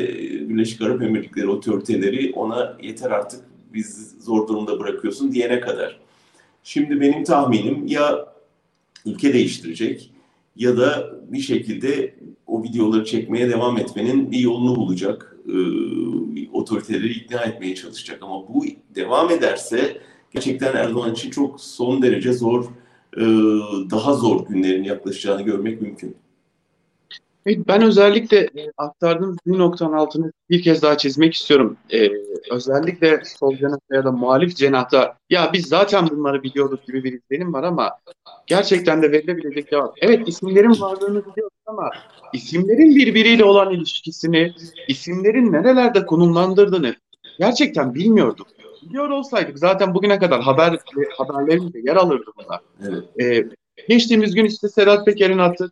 Birleşik 0.48 0.82
Arap 0.82 1.02
Emirlikleri 1.02 1.48
otoriteleri 1.48 2.32
ona 2.32 2.76
yeter 2.82 3.10
artık 3.10 3.40
biz 3.74 4.14
zor 4.20 4.48
durumda 4.48 4.80
bırakıyorsun 4.80 5.32
diyene 5.32 5.60
kadar. 5.60 5.98
Şimdi 6.62 7.00
benim 7.00 7.24
tahminim 7.24 7.86
ya 7.86 8.37
ülke 9.06 9.34
değiştirecek 9.34 10.10
ya 10.56 10.76
da 10.76 11.10
bir 11.28 11.40
şekilde 11.40 12.14
o 12.46 12.62
videoları 12.62 13.04
çekmeye 13.04 13.50
devam 13.50 13.78
etmenin 13.78 14.30
bir 14.30 14.38
yolunu 14.38 14.76
bulacak. 14.76 15.36
E, 15.48 15.56
otoriteleri 16.52 17.12
ikna 17.12 17.40
etmeye 17.40 17.74
çalışacak. 17.74 18.18
Ama 18.22 18.48
bu 18.48 18.64
devam 18.94 19.30
ederse 19.30 20.00
gerçekten 20.30 20.76
Erdoğan 20.76 21.12
için 21.12 21.30
çok 21.30 21.60
son 21.60 22.02
derece 22.02 22.32
zor, 22.32 22.64
e, 23.16 23.24
daha 23.90 24.14
zor 24.14 24.46
günlerin 24.46 24.84
yaklaşacağını 24.84 25.42
görmek 25.42 25.82
mümkün. 25.82 26.16
Ben 27.68 27.82
özellikle 27.82 28.38
e, 28.38 28.72
aktardığınız 28.76 29.36
bir 29.46 29.58
noktanın 29.58 29.92
altını 29.92 30.32
bir 30.50 30.62
kez 30.62 30.82
daha 30.82 30.98
çizmek 30.98 31.34
istiyorum. 31.34 31.76
Ee, 31.92 32.08
özellikle 32.50 33.22
sol 33.24 33.56
cenahta 33.56 33.96
ya 33.96 34.04
da 34.04 34.12
muhalif 34.12 34.56
cenahta 34.56 35.16
ya 35.30 35.50
biz 35.52 35.66
zaten 35.66 36.08
bunları 36.10 36.42
biliyorduk 36.42 36.86
gibi 36.86 37.04
bir 37.04 37.12
izlenim 37.12 37.52
var 37.52 37.62
ama 37.62 37.90
gerçekten 38.46 39.02
de 39.02 39.12
verilebilecek 39.12 39.70
cevap. 39.70 39.94
Evet 40.00 40.28
isimlerin 40.28 40.80
varlığını 40.80 41.22
biliyoruz 41.26 41.58
ama 41.66 41.90
isimlerin 42.32 42.96
birbiriyle 42.96 43.44
olan 43.44 43.70
ilişkisini, 43.70 44.52
isimlerin 44.88 45.52
nerelerde 45.52 46.06
konumlandırdığını 46.06 46.94
gerçekten 47.38 47.94
bilmiyorduk. 47.94 48.46
Biliyor 48.82 49.08
olsaydık 49.10 49.58
zaten 49.58 49.94
bugüne 49.94 50.18
kadar 50.18 50.40
haber 50.42 50.78
haberlerimizde 51.18 51.78
yer 51.78 51.96
alırdı 51.96 52.30
bunlar. 52.36 52.60
Evet. 52.88 53.04
Ee, 53.20 53.57
geçtiğimiz 53.88 54.34
gün 54.34 54.44
işte 54.44 54.68
Sedat 54.68 55.06
Peker'in 55.06 55.38
attığı 55.38 55.70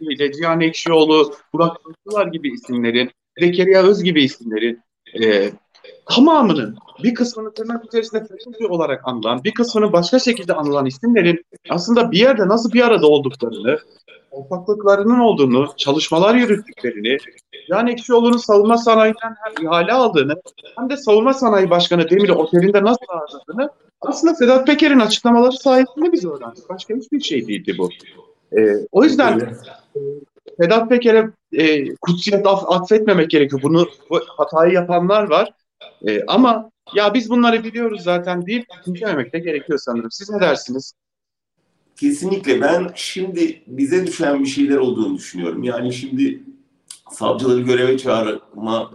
ile 0.00 0.32
Cihan 0.32 0.60
Ekşioğlu, 0.60 1.34
Burak 1.52 1.84
Kılıçlılar 1.84 2.26
gibi 2.26 2.52
isimlerin, 2.52 3.10
Zekeriya 3.38 3.82
Öz 3.82 4.02
gibi 4.02 4.24
isimlerin 4.24 4.80
e, 5.22 5.50
tamamının 6.06 6.78
bir 7.02 7.14
kısmını 7.14 7.54
tırnak 7.54 7.84
içerisinde 7.84 8.20
FETÖ'cü 8.20 8.66
olarak 8.66 9.00
anılan, 9.04 9.44
bir 9.44 9.54
kısmının 9.54 9.92
başka 9.92 10.18
şekilde 10.18 10.54
anılan 10.54 10.86
isimlerin 10.86 11.44
aslında 11.70 12.10
bir 12.10 12.18
yerde 12.18 12.48
nasıl 12.48 12.72
bir 12.72 12.86
arada 12.86 13.06
olduklarını, 13.06 13.78
ortaklıklarının 14.30 15.18
olduğunu, 15.18 15.68
çalışmalar 15.76 16.34
yürüttüklerini, 16.34 17.16
yani 17.68 17.92
Ekşioğlu'nun 17.92 18.36
savunma 18.36 18.78
sanayinden 18.78 19.36
hem 19.42 19.66
ihale 19.66 19.92
aldığını 19.92 20.34
hem 20.78 20.90
de 20.90 20.96
savunma 20.96 21.34
sanayi 21.34 21.70
başkanı 21.70 22.10
Demir'i 22.10 22.32
otelinde 22.32 22.84
nasıl 22.84 23.06
ağırladığını 23.08 23.70
aslında 24.00 24.34
Sedat 24.34 24.66
Peker'in 24.66 25.00
açıklamaları 25.00 25.52
sayesinde 25.52 26.12
biz 26.12 26.24
öğrendik. 26.24 26.68
Başka 26.68 26.94
hiçbir 26.94 27.20
şey 27.20 27.48
değildi 27.48 27.74
bu. 27.78 27.90
Ee, 28.58 28.76
o 28.92 29.04
yüzden 29.04 29.40
e, 29.40 30.00
Sedat 30.60 30.88
Peker'e 30.88 31.30
e, 31.52 31.94
kutsiyet 31.94 32.46
atfetmemek 32.46 33.30
gerekiyor. 33.30 33.62
Bunu 33.62 33.88
bu 34.10 34.20
hatayı 34.36 34.72
yapanlar 34.72 35.30
var. 35.30 35.52
E, 36.06 36.24
ama 36.26 36.70
ya 36.94 37.14
biz 37.14 37.30
bunları 37.30 37.64
biliyoruz 37.64 38.02
zaten 38.02 38.46
deyip 38.46 38.66
küçümsememek 38.78 39.32
de 39.32 39.38
gerekiyor 39.38 39.78
sanırım. 39.78 40.10
Siz 40.10 40.30
ne 40.30 40.40
dersiniz? 40.40 40.92
Kesinlikle 41.96 42.60
ben 42.60 42.90
şimdi 42.94 43.62
bize 43.66 44.06
düşen 44.06 44.40
bir 44.40 44.46
şeyler 44.46 44.76
olduğunu 44.76 45.16
düşünüyorum. 45.16 45.62
Yani 45.62 45.92
şimdi 45.92 46.42
savcıları 47.10 47.60
göreve 47.60 47.98
çağırma 47.98 48.90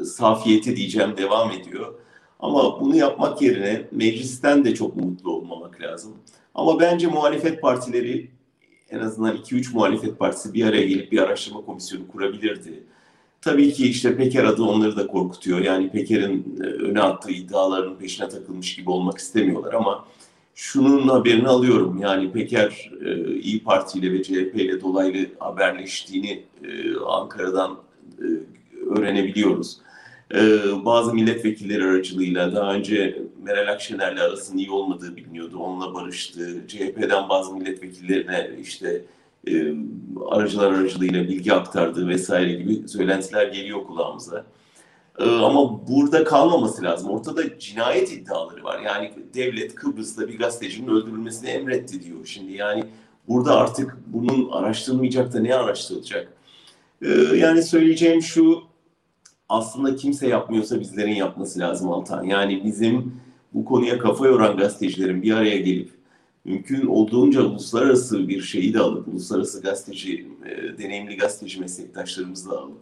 e, 0.00 0.04
safiyeti 0.04 0.76
diyeceğim 0.76 1.16
devam 1.16 1.50
ediyor. 1.50 1.94
Ama 2.40 2.80
bunu 2.80 2.96
yapmak 2.96 3.42
yerine 3.42 3.88
meclisten 3.92 4.64
de 4.64 4.74
çok 4.74 4.96
mutlu 4.96 5.30
olmamak 5.32 5.80
lazım. 5.80 6.16
Ama 6.54 6.80
bence 6.80 7.06
muhalefet 7.06 7.62
partileri 7.62 8.30
en 8.90 8.98
azından 8.98 9.36
2-3 9.36 9.74
muhalefet 9.74 10.18
partisi 10.18 10.54
bir 10.54 10.66
araya 10.66 10.86
gelip 10.86 11.12
bir 11.12 11.18
araştırma 11.18 11.64
komisyonu 11.64 12.08
kurabilirdi. 12.08 12.84
Tabii 13.48 13.72
ki 13.72 13.88
işte 13.88 14.16
Peker 14.16 14.44
adı 14.44 14.62
onları 14.62 14.96
da 14.96 15.06
korkutuyor. 15.06 15.58
Yani 15.58 15.90
Peker'in 15.90 16.58
e, 16.60 16.64
öne 16.64 17.00
attığı 17.00 17.30
iddiaların 17.30 17.98
peşine 17.98 18.28
takılmış 18.28 18.76
gibi 18.76 18.90
olmak 18.90 19.18
istemiyorlar 19.18 19.72
ama 19.72 20.04
şunun 20.54 21.08
haberini 21.08 21.48
alıyorum. 21.48 21.98
Yani 22.02 22.32
Peker 22.32 22.90
e, 23.04 23.34
İyi 23.34 23.62
Parti 23.62 23.98
ile 23.98 24.12
ve 24.12 24.22
CHP 24.22 24.54
ile 24.54 24.80
dolaylı 24.80 25.26
haberleştiğini 25.38 26.44
e, 26.64 26.96
Ankara'dan 27.06 27.78
öğrenebiliyoruz. 28.90 29.78
Bazı 30.84 31.14
milletvekilleri 31.14 31.84
aracılığıyla 31.84 32.54
daha 32.54 32.74
önce 32.74 33.22
Meral 33.42 33.72
Akşener'le 33.72 34.18
arasının 34.18 34.58
iyi 34.58 34.70
olmadığı 34.70 35.16
biliniyordu. 35.16 35.58
Onunla 35.58 35.94
barıştı. 35.94 36.64
CHP'den 36.68 37.28
bazı 37.28 37.54
milletvekillerine 37.54 38.50
işte 38.62 39.04
e, 39.46 39.74
aracılar 40.30 40.72
aracılığıyla 40.72 41.28
bilgi 41.28 41.52
aktardığı 41.52 42.08
vesaire 42.08 42.52
gibi 42.52 42.88
söylentiler 42.88 43.46
geliyor 43.46 43.84
kulağımıza. 43.86 44.44
E, 45.18 45.24
ama 45.24 45.88
burada 45.88 46.24
kalmaması 46.24 46.82
lazım. 46.82 47.10
Ortada 47.10 47.58
cinayet 47.58 48.12
iddiaları 48.12 48.64
var. 48.64 48.80
Yani 48.80 49.12
devlet 49.34 49.74
Kıbrıs'ta 49.74 50.28
bir 50.28 50.38
gazetecinin 50.38 50.88
öldürülmesini 50.88 51.50
emretti 51.50 52.04
diyor. 52.04 52.26
Şimdi 52.26 52.52
yani 52.52 52.84
burada 53.28 53.56
artık 53.56 53.96
bunun 54.06 54.50
araştırılmayacak 54.50 55.32
da 55.32 55.40
ne 55.40 55.54
araştırılacak? 55.54 56.32
E, 57.02 57.08
yani 57.36 57.62
söyleyeceğim 57.62 58.22
şu 58.22 58.62
aslında 59.48 59.96
kimse 59.96 60.28
yapmıyorsa 60.28 60.80
bizlerin 60.80 61.14
yapması 61.14 61.60
lazım 61.60 61.92
Altan. 61.92 62.24
Yani 62.24 62.64
bizim 62.64 63.20
bu 63.54 63.64
konuya 63.64 63.98
kafa 63.98 64.26
yoran 64.26 64.56
gazetecilerin 64.56 65.22
bir 65.22 65.32
araya 65.32 65.56
gelip 65.56 65.97
mümkün 66.44 66.86
olduğunca 66.86 67.42
uluslararası 67.42 68.28
bir 68.28 68.42
şeyi 68.42 68.74
de 68.74 68.78
alıp, 68.78 69.08
uluslararası 69.08 69.62
gazeteci, 69.62 70.26
e, 70.46 70.78
deneyimli 70.78 71.16
gazeteci 71.16 71.60
meslektaşlarımızı 71.60 72.50
da 72.50 72.58
alıp, 72.58 72.80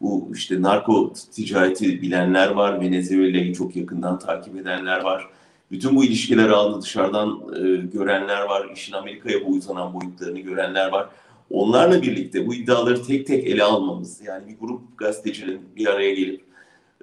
bu 0.00 0.30
işte 0.34 0.62
narko 0.62 1.12
ticareti 1.32 2.02
bilenler 2.02 2.50
var, 2.50 2.80
Venezuela'yı 2.80 3.54
çok 3.54 3.76
yakından 3.76 4.18
takip 4.18 4.56
edenler 4.56 5.00
var. 5.00 5.28
Bütün 5.70 5.96
bu 5.96 6.04
ilişkiler 6.04 6.48
ağını 6.48 6.82
dışarıdan 6.82 7.40
e, 7.56 7.76
görenler 7.76 8.42
var, 8.42 8.70
işin 8.74 8.92
Amerika'ya 8.92 9.38
uzanan 9.38 9.94
boyutlarını 9.94 10.40
görenler 10.40 10.92
var. 10.92 11.08
Onlarla 11.50 12.02
birlikte 12.02 12.46
bu 12.46 12.54
iddiaları 12.54 13.02
tek 13.02 13.26
tek 13.26 13.46
ele 13.46 13.64
almamız, 13.64 14.20
yani 14.24 14.48
bir 14.48 14.58
grup 14.58 14.98
gazetecinin 14.98 15.60
bir 15.76 15.86
araya 15.86 16.14
gelip 16.14 16.40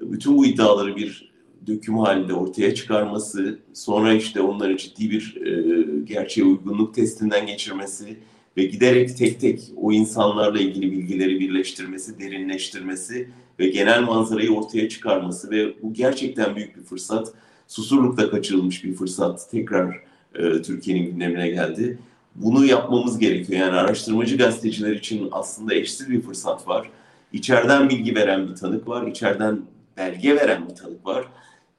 bütün 0.01 0.37
bu 0.37 0.45
iddiaları 0.45 0.95
bir 0.95 1.31
döküm 1.67 1.97
halinde 1.97 2.33
ortaya 2.33 2.75
çıkarması, 2.75 3.59
sonra 3.73 4.13
işte 4.13 4.41
onları 4.41 4.77
ciddi 4.77 5.11
bir 5.11 5.41
e, 5.45 5.83
gerçeğe 6.03 6.43
uygunluk 6.43 6.93
testinden 6.93 7.47
geçirmesi 7.47 8.17
ve 8.57 8.65
giderek 8.65 9.17
tek 9.17 9.39
tek 9.39 9.61
o 9.75 9.91
insanlarla 9.91 10.59
ilgili 10.59 10.91
bilgileri 10.91 11.39
birleştirmesi, 11.39 12.19
derinleştirmesi 12.19 13.29
ve 13.59 13.69
genel 13.69 14.01
manzarayı 14.01 14.53
ortaya 14.53 14.89
çıkarması 14.89 15.51
ve 15.51 15.81
bu 15.83 15.93
gerçekten 15.93 16.55
büyük 16.55 16.77
bir 16.77 16.83
fırsat. 16.83 17.33
Susurluk'ta 17.67 18.29
kaçırılmış 18.29 18.83
bir 18.83 18.93
fırsat 18.93 19.51
tekrar 19.51 20.03
e, 20.35 20.61
Türkiye'nin 20.61 21.05
gündemine 21.05 21.49
geldi. 21.49 21.99
Bunu 22.35 22.65
yapmamız 22.65 23.19
gerekiyor. 23.19 23.59
Yani 23.59 23.71
araştırmacı 23.71 24.37
gazeteciler 24.37 24.91
için 24.91 25.27
aslında 25.31 25.73
eşsiz 25.73 26.09
bir 26.09 26.21
fırsat 26.21 26.67
var. 26.67 26.89
İçeriden 27.33 27.89
bilgi 27.89 28.15
veren 28.15 28.47
bir 28.47 28.55
tanık 28.55 28.87
var, 28.87 29.07
içeriden 29.07 29.61
belge 29.97 30.35
veren 30.35 30.69
bir 30.69 30.75
tanık 30.75 31.05
var 31.05 31.27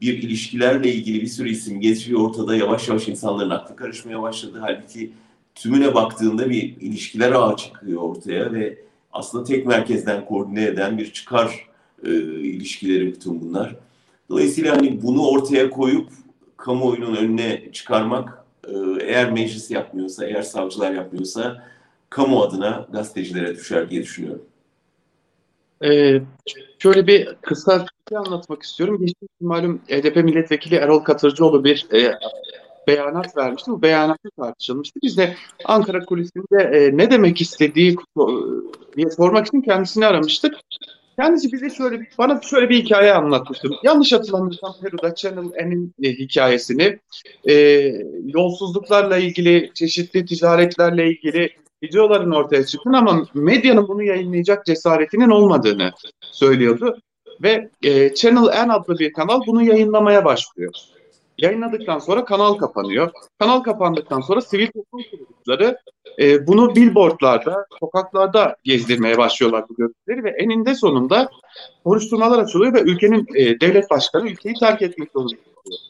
bir 0.00 0.22
ilişkilerle 0.22 0.92
ilgili 0.92 1.22
bir 1.22 1.26
sürü 1.26 1.50
isim 1.50 1.80
geçiyor 1.80 2.20
ortada 2.20 2.56
yavaş 2.56 2.88
yavaş 2.88 3.08
insanların 3.08 3.50
aklı 3.50 3.76
karışmaya 3.76 4.22
başladı. 4.22 4.58
Halbuki 4.60 5.12
tümüne 5.54 5.94
baktığında 5.94 6.50
bir 6.50 6.62
ilişkiler 6.80 7.32
ağı 7.32 7.56
çıkıyor 7.56 8.02
ortaya 8.02 8.52
ve 8.52 8.78
aslında 9.12 9.44
tek 9.44 9.66
merkezden 9.66 10.24
koordine 10.24 10.64
eden 10.64 10.98
bir 10.98 11.12
çıkar 11.12 11.68
e, 12.04 12.10
ilişkileri 12.40 13.06
bütün 13.06 13.40
bunlar. 13.40 13.76
Dolayısıyla 14.28 14.76
hani 14.76 15.02
bunu 15.02 15.26
ortaya 15.26 15.70
koyup 15.70 16.08
kamuoyunun 16.56 17.16
önüne 17.16 17.72
çıkarmak 17.72 18.44
e, 18.68 18.72
eğer 19.00 19.32
meclis 19.32 19.70
yapmıyorsa, 19.70 20.26
eğer 20.26 20.42
savcılar 20.42 20.92
yapmıyorsa 20.92 21.68
kamu 22.10 22.42
adına 22.42 22.86
gazetecilere 22.92 23.56
düşer 23.56 23.90
diye 23.90 24.02
düşünüyorum. 24.02 24.42
Ee, 25.84 26.20
şöyle 26.78 27.06
bir 27.06 27.36
kısa 27.42 27.80
bir 27.80 27.88
şey 28.08 28.18
anlatmak 28.18 28.62
istiyorum. 28.62 28.98
Geçmiş 29.00 29.30
malum 29.40 29.78
HDP 29.88 30.16
milletvekili 30.16 30.74
Erol 30.74 30.98
Katırcıoğlu 30.98 31.64
bir 31.64 31.86
e, 31.94 32.14
beyanat 32.86 33.36
vermişti. 33.36 33.70
Bu 33.70 33.82
beyanatı 33.82 34.30
tartışılmıştı. 34.36 35.00
Biz 35.02 35.18
de 35.18 35.34
Ankara 35.64 36.04
kulisinde 36.04 36.62
e, 36.62 36.96
ne 36.96 37.10
demek 37.10 37.40
istediği 37.40 37.96
diye 38.96 39.10
sormak 39.10 39.46
için 39.46 39.60
kendisini 39.60 40.06
aramıştık. 40.06 40.54
Kendisi 41.16 41.52
bize 41.52 41.70
şöyle 41.70 42.06
bana 42.18 42.40
şöyle 42.42 42.68
bir 42.70 42.84
hikaye 42.84 43.12
anlatmıştı. 43.12 43.68
Yanlış 43.82 44.12
hatırlamıyorsam 44.12 44.74
Peru'da 44.82 45.14
Channel 45.14 45.66
N'in 45.66 45.94
e, 46.02 46.12
hikayesini 46.12 46.98
e, 47.48 47.54
yolsuzluklarla 48.24 49.16
ilgili, 49.16 49.70
çeşitli 49.74 50.26
ticaretlerle 50.26 51.10
ilgili 51.10 51.50
videoların 51.82 52.30
ortaya 52.30 52.66
çıktığını 52.66 52.98
ama 52.98 53.26
medyanın 53.34 53.88
bunu 53.88 54.02
yayınlayacak 54.02 54.66
cesaretinin 54.66 55.30
olmadığını 55.30 55.92
söylüyordu. 56.20 56.98
Ve 57.42 57.70
e, 57.82 58.14
Channel 58.14 58.66
N 58.66 58.72
adlı 58.72 58.98
bir 58.98 59.12
kanal 59.12 59.40
bunu 59.46 59.62
yayınlamaya 59.62 60.24
başlıyor. 60.24 60.72
Yayınladıktan 61.38 61.98
sonra 61.98 62.24
kanal 62.24 62.54
kapanıyor. 62.54 63.10
Kanal 63.38 63.60
kapandıktan 63.60 64.20
sonra 64.20 64.40
sivil 64.40 64.66
toplum 64.66 65.02
kuruluşları 65.10 65.78
e, 66.18 66.46
bunu 66.46 66.74
billboardlarda, 66.74 67.66
sokaklarda 67.80 68.56
gezdirmeye 68.64 69.18
başlıyorlar 69.18 69.64
bu 69.68 69.74
görüntüleri 69.74 70.24
ve 70.24 70.30
eninde 70.30 70.74
sonunda 70.74 71.30
soruşturmalar 71.84 72.38
açılıyor 72.38 72.74
ve 72.74 72.80
ülkenin 72.80 73.26
e, 73.34 73.60
devlet 73.60 73.90
başkanı 73.90 74.30
ülkeyi 74.30 74.54
terk 74.54 74.82
etmek 74.82 75.12
zorunda 75.12 75.34
kalıyor. 75.36 75.80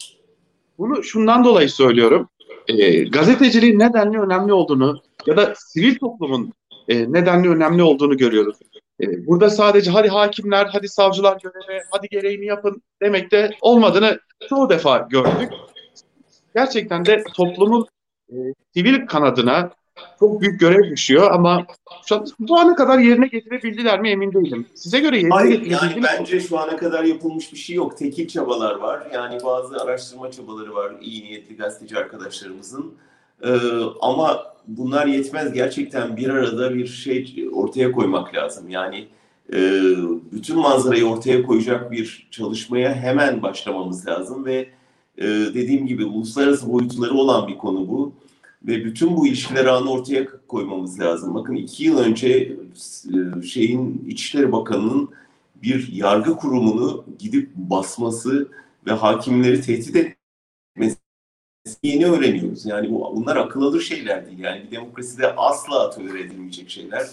Bunu 0.79 1.03
şundan 1.03 1.45
dolayı 1.45 1.71
söylüyorum. 1.71 2.29
E, 2.69 3.05
gazeteciliğin 3.05 3.79
nedenli 3.79 4.21
önemli 4.21 4.53
olduğunu 4.53 5.01
ya 5.29 5.37
da 5.37 5.55
sivil 5.57 5.99
toplumun 5.99 6.53
e, 6.89 7.13
nedenli 7.13 7.49
önemli 7.49 7.83
olduğunu 7.83 8.17
görüyoruz. 8.17 8.57
E, 9.01 9.27
burada 9.27 9.51
sadece 9.51 9.91
hadi 9.91 10.09
hakimler, 10.09 10.67
hadi 10.73 10.89
savcılar 10.89 11.39
göreve, 11.43 11.83
hadi 11.91 12.09
gereğini 12.09 12.47
yapın 12.47 12.83
demekte 13.03 13.51
olmadığını 13.61 14.21
çoğu 14.49 14.71
defa 14.71 14.99
gördük. 14.99 15.53
Gerçekten 16.55 17.07
de 17.07 17.25
toplumun 17.35 17.87
e, 18.33 18.37
sivil 18.75 19.07
kanadına 19.07 19.71
çok 20.19 20.41
büyük 20.41 20.61
görev 20.61 20.91
düşüyor 20.91 21.31
ama 21.31 21.67
şu 22.09 22.25
bu 22.39 22.59
ana 22.59 22.75
kadar 22.75 22.99
yerine 22.99 23.27
getirebildiler 23.27 24.01
mi 24.01 24.11
emin 24.11 24.33
değilim. 24.33 24.67
Size 24.75 25.01
göre 25.01 25.17
yerine 25.17 25.35
Hayır 25.35 25.67
yani 25.67 26.03
bence 26.03 26.41
şu 26.41 26.59
ana 26.59 26.77
kadar 26.77 27.05
yapılmış 27.05 27.53
bir 27.53 27.59
şey 27.59 27.77
yok. 27.77 27.97
Tekil 27.97 28.29
çabalar 28.29 28.75
var. 28.75 29.09
Yani 29.15 29.39
bazı 29.45 29.77
araştırma 29.77 30.31
çabaları 30.31 30.75
var 30.75 30.93
iyi 31.01 31.25
niyetli 31.25 31.57
gazeteci 31.57 31.99
arkadaşlarımızın. 31.99 32.95
Ee, 33.45 33.59
ama 34.01 34.55
bunlar 34.69 35.07
yetmez. 35.07 35.53
Gerçekten 35.53 36.17
bir 36.17 36.29
arada 36.29 36.75
bir 36.75 36.87
şey 36.87 37.49
ortaya 37.53 37.93
koymak 37.93 38.35
lazım. 38.35 38.69
Yani 38.69 39.09
e, 39.53 39.83
bütün 40.33 40.57
manzarayı 40.57 41.07
ortaya 41.07 41.43
koyacak 41.43 41.93
bir 41.93 42.29
çalışmaya 42.31 42.95
hemen 42.95 43.43
başlamamız 43.43 44.07
lazım 44.07 44.45
ve 44.45 44.69
e, 45.19 45.27
dediğim 45.29 45.87
gibi 45.87 46.05
uluslararası 46.05 46.73
boyutları 46.73 47.15
olan 47.15 47.49
bir 47.49 47.59
konu 47.59 47.89
bu. 47.89 48.13
Ve 48.63 48.85
bütün 48.85 49.17
bu 49.17 49.27
ilişkiler 49.27 49.67
ağını 49.67 49.91
ortaya 49.91 50.27
koymamız 50.49 51.01
lazım. 51.01 51.35
Bakın 51.35 51.55
iki 51.55 51.85
yıl 51.85 51.99
önce 51.99 52.57
e, 53.39 53.43
şeyin 53.43 54.05
İçişleri 54.09 54.53
Bakanı'nın 54.53 55.09
bir 55.63 55.93
yargı 55.93 56.37
kurumunu 56.37 57.05
gidip 57.19 57.55
basması 57.55 58.49
ve 58.87 58.93
hakimleri 58.93 59.61
tehdit 59.61 59.97
etmesi 59.97 61.08
yeni 61.83 62.07
öğreniyoruz. 62.07 62.67
Yani 62.67 62.91
bu, 62.91 63.13
bunlar 63.17 63.37
akıl 63.37 63.63
alır 63.63 63.81
şeyler 63.81 64.27
değil. 64.27 64.39
Yani 64.39 64.63
bir 64.67 64.71
demokraside 64.71 65.37
asla 65.37 65.91
tolere 65.91 66.21
edilmeyecek 66.21 66.71
şeyler. 66.71 67.07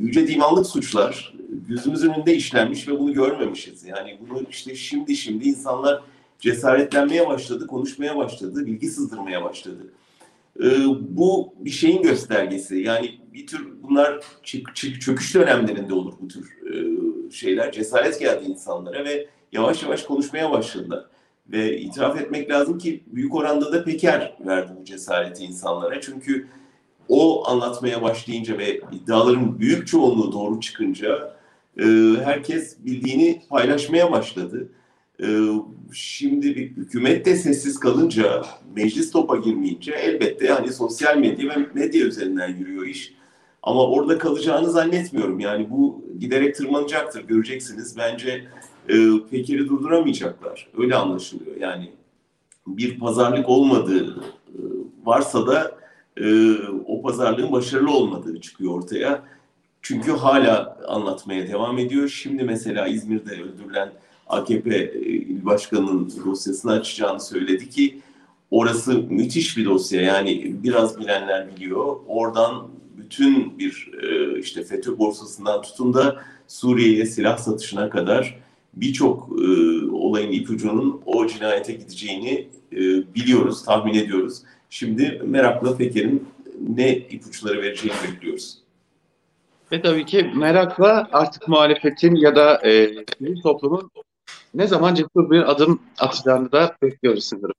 Yüce 0.00 0.28
dimanlık 0.28 0.66
suçlar 0.66 1.34
gözümüzün 1.68 2.10
önünde 2.10 2.34
işlenmiş 2.34 2.88
ve 2.88 2.98
bunu 2.98 3.12
görmemişiz. 3.12 3.84
Yani 3.84 4.18
bunu 4.20 4.42
işte 4.50 4.74
şimdi 4.74 5.16
şimdi 5.16 5.48
insanlar 5.48 6.02
cesaretlenmeye 6.38 7.28
başladı, 7.28 7.66
konuşmaya 7.66 8.16
başladı, 8.16 8.66
bilgi 8.66 8.88
sızdırmaya 8.88 9.44
başladı. 9.44 9.86
Ee, 10.62 10.84
bu 11.00 11.54
bir 11.58 11.70
şeyin 11.70 12.02
göstergesi. 12.02 12.76
Yani 12.76 13.20
bir 13.32 13.46
tür 13.46 13.68
bunlar 13.82 14.20
çöküş 14.74 15.34
dönemlerinde 15.34 15.94
olur 15.94 16.14
bu 16.20 16.28
tür 16.28 16.58
e, 16.72 17.30
şeyler. 17.30 17.72
Cesaret 17.72 18.20
geldi 18.20 18.44
insanlara 18.44 19.04
ve 19.04 19.28
yavaş 19.52 19.82
yavaş 19.82 20.02
konuşmaya 20.02 20.50
başladılar. 20.50 21.04
Ve 21.52 21.78
itiraf 21.78 22.20
etmek 22.20 22.50
lazım 22.50 22.78
ki 22.78 23.04
büyük 23.06 23.34
oranda 23.34 23.72
da 23.72 23.84
Peker 23.84 24.36
verdi 24.46 24.72
bu 24.80 24.84
cesareti 24.84 25.44
insanlara. 25.44 26.00
Çünkü 26.00 26.46
o 27.08 27.48
anlatmaya 27.48 28.02
başlayınca 28.02 28.58
ve 28.58 28.80
iddiaların 28.92 29.60
büyük 29.60 29.86
çoğunluğu 29.86 30.32
doğru 30.32 30.60
çıkınca 30.60 31.36
e, 31.78 31.84
herkes 32.24 32.76
bildiğini 32.84 33.42
paylaşmaya 33.48 34.12
başladı. 34.12 34.68
E, 35.22 35.26
şimdi 35.92 36.56
bir 36.56 36.70
hükümet 36.70 37.26
de 37.26 37.36
sessiz 37.36 37.80
kalınca, 37.80 38.44
meclis 38.76 39.10
topa 39.10 39.36
girmeyince 39.36 39.92
elbette 39.92 40.48
hani 40.48 40.72
sosyal 40.72 41.16
medya 41.16 41.48
ve 41.48 41.66
medya 41.74 42.06
üzerinden 42.06 42.56
yürüyor 42.56 42.86
iş. 42.86 43.14
Ama 43.62 43.86
orada 43.86 44.18
kalacağını 44.18 44.70
zannetmiyorum. 44.70 45.40
Yani 45.40 45.70
bu 45.70 46.04
giderek 46.18 46.54
tırmanacaktır 46.54 47.22
göreceksiniz. 47.22 47.96
Bence 47.98 48.44
e, 48.88 48.94
Peker'i 49.30 49.68
durduramayacaklar. 49.68 50.68
Öyle 50.78 50.96
anlaşılıyor. 50.96 51.56
Yani 51.56 51.90
bir 52.66 52.98
pazarlık 52.98 53.48
olmadığı 53.48 54.20
e, 54.48 54.58
varsa 55.04 55.46
da 55.46 55.72
e, 56.16 56.54
o 56.86 57.02
pazarlığın 57.02 57.52
başarılı 57.52 57.90
olmadığı 57.90 58.40
çıkıyor 58.40 58.74
ortaya. 58.74 59.22
Çünkü 59.82 60.12
hala 60.12 60.78
anlatmaya 60.88 61.48
devam 61.48 61.78
ediyor. 61.78 62.08
Şimdi 62.08 62.44
mesela 62.44 62.88
İzmir'de 62.88 63.42
öldürülen 63.42 63.92
AKP 64.26 64.76
e, 64.76 65.00
il 65.08 65.44
başkanının 65.44 66.12
dosyasını 66.26 66.72
açacağını 66.72 67.20
söyledi 67.20 67.70
ki 67.70 68.00
orası 68.50 68.92
müthiş 69.10 69.56
bir 69.56 69.64
dosya. 69.64 70.02
Yani 70.02 70.56
biraz 70.62 71.00
bilenler 71.00 71.56
biliyor. 71.56 71.96
Oradan 72.06 72.68
bütün 72.96 73.58
bir 73.58 73.90
e, 74.02 74.38
işte 74.38 74.64
FETÖ 74.64 74.98
borsasından 74.98 75.62
tutun 75.62 75.94
da 75.94 76.16
Suriye'ye 76.48 77.06
silah 77.06 77.38
satışına 77.38 77.90
kadar 77.90 78.38
birçok 78.74 79.28
e, 79.42 79.44
olayın 79.90 80.32
ipucunun 80.32 81.02
o 81.06 81.26
cinayete 81.26 81.72
gideceğini 81.72 82.48
e, 82.72 82.78
biliyoruz, 83.14 83.64
tahmin 83.64 83.94
ediyoruz. 83.94 84.42
Şimdi 84.70 85.22
merakla 85.24 85.76
Peker'in 85.76 86.28
ne 86.68 86.96
ipuçları 86.96 87.62
vereceğini 87.62 87.96
bekliyoruz. 88.08 88.58
Ve 89.72 89.82
tabii 89.82 90.06
ki 90.06 90.30
merakla 90.34 91.08
artık 91.12 91.48
muhalefetin 91.48 92.14
ya 92.14 92.36
da 92.36 92.66
e, 92.66 92.88
sivil 93.18 93.42
toplumun 93.42 93.90
ne 94.54 94.66
zaman 94.66 94.94
cesur 94.94 95.30
bir 95.30 95.50
adım 95.50 95.82
atacağını 95.98 96.52
da 96.52 96.76
bekliyoruz 96.82 97.24
sanırım. 97.24 97.54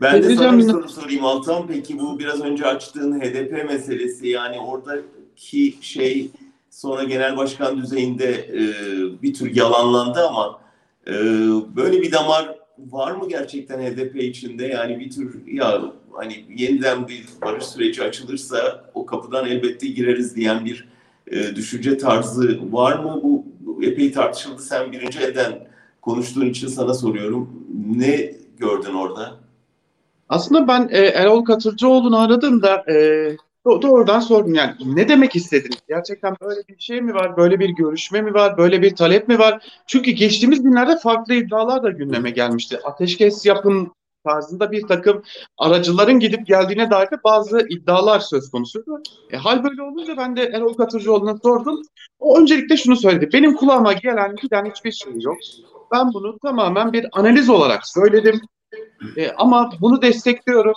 Ben 0.00 0.22
de 0.22 0.36
sana 0.36 0.58
bir 0.58 0.62
soru 0.62 0.88
sorayım 0.88 1.24
Altan. 1.24 1.66
Peki 1.66 1.98
bu 1.98 2.18
biraz 2.18 2.40
önce 2.40 2.66
açtığın 2.66 3.20
HDP 3.20 3.64
meselesi 3.68 4.28
yani 4.28 4.58
oradaki 4.60 5.78
şey 5.80 6.30
sonra 6.70 7.04
genel 7.04 7.36
başkan 7.36 7.78
düzeyinde 7.78 8.32
e, 8.34 8.62
bir 9.22 9.34
tür 9.34 9.56
yalanlandı 9.56 10.26
ama 10.28 10.60
e, 11.06 11.12
böyle 11.76 12.02
bir 12.02 12.12
damar 12.12 12.58
var 12.78 13.12
mı 13.12 13.28
gerçekten 13.28 13.78
HDP 13.78 14.16
içinde? 14.16 14.66
Yani 14.66 15.00
bir 15.00 15.10
tür 15.10 15.46
ya 15.46 15.82
hani 16.12 16.44
yeniden 16.56 17.08
bir 17.08 17.24
barış 17.42 17.64
süreci 17.64 18.02
açılırsa 18.02 18.84
o 18.94 19.06
kapıdan 19.06 19.46
elbette 19.46 19.86
gireriz 19.86 20.36
diyen 20.36 20.64
bir 20.64 20.88
e, 21.26 21.56
düşünce 21.56 21.98
tarzı 21.98 22.72
var 22.72 22.98
mı? 22.98 23.20
Bu 23.22 23.44
epey 23.82 24.12
tartışıldı. 24.12 24.62
Sen 24.62 24.92
birinci 24.92 25.18
elden 25.18 25.68
konuştuğun 26.02 26.46
için 26.46 26.68
sana 26.68 26.94
soruyorum. 26.94 27.66
Ne 27.96 28.34
gördün 28.58 28.94
orada? 28.94 29.34
Aslında 30.28 30.68
ben 30.68 30.88
e, 30.90 30.98
Erol 30.98 31.44
Katırcıoğlu'nu 31.44 32.18
aradığımda 32.18 32.84
e, 32.92 33.28
doğrudan 33.82 34.20
sordum 34.20 34.54
yani 34.54 34.74
ne 34.84 35.08
demek 35.08 35.36
istediniz? 35.36 35.78
Gerçekten 35.88 36.36
böyle 36.42 36.60
bir 36.68 36.78
şey 36.78 37.00
mi 37.00 37.14
var? 37.14 37.36
Böyle 37.36 37.60
bir 37.60 37.68
görüşme 37.68 38.22
mi 38.22 38.34
var? 38.34 38.58
Böyle 38.58 38.82
bir 38.82 38.96
talep 38.96 39.28
mi 39.28 39.38
var? 39.38 39.68
Çünkü 39.86 40.10
geçtiğimiz 40.10 40.62
günlerde 40.62 40.98
farklı 40.98 41.34
iddialar 41.34 41.82
da 41.82 41.90
gündeme 41.90 42.30
gelmişti. 42.30 42.78
Ateşkes 42.84 43.46
yapın 43.46 43.92
tarzında 44.24 44.72
bir 44.72 44.86
takım 44.86 45.22
aracıların 45.58 46.20
gidip 46.20 46.46
geldiğine 46.46 46.90
dair 46.90 47.10
de 47.10 47.16
bazı 47.24 47.66
iddialar 47.70 48.20
söz 48.20 48.50
konusuydu. 48.50 49.02
E, 49.30 49.36
hal 49.36 49.64
böyle 49.64 49.82
olunca 49.82 50.16
ben 50.16 50.36
de 50.36 50.42
Erol 50.42 50.74
Katırcıoğlu'na 50.74 51.38
sordum. 51.42 51.82
O 52.18 52.38
öncelikle 52.38 52.76
şunu 52.76 52.96
söyledi. 52.96 53.30
Benim 53.32 53.56
kulağıma 53.56 53.92
gelen 53.92 54.36
giden 54.36 54.70
hiçbir 54.70 54.92
şey 54.92 55.12
yok. 55.20 55.36
Ben 55.92 56.14
bunu 56.14 56.38
tamamen 56.38 56.92
bir 56.92 57.06
analiz 57.12 57.50
olarak 57.50 57.86
söyledim. 57.86 58.40
E, 59.16 59.30
ama 59.30 59.70
bunu 59.80 60.02
destekliyorum. 60.02 60.74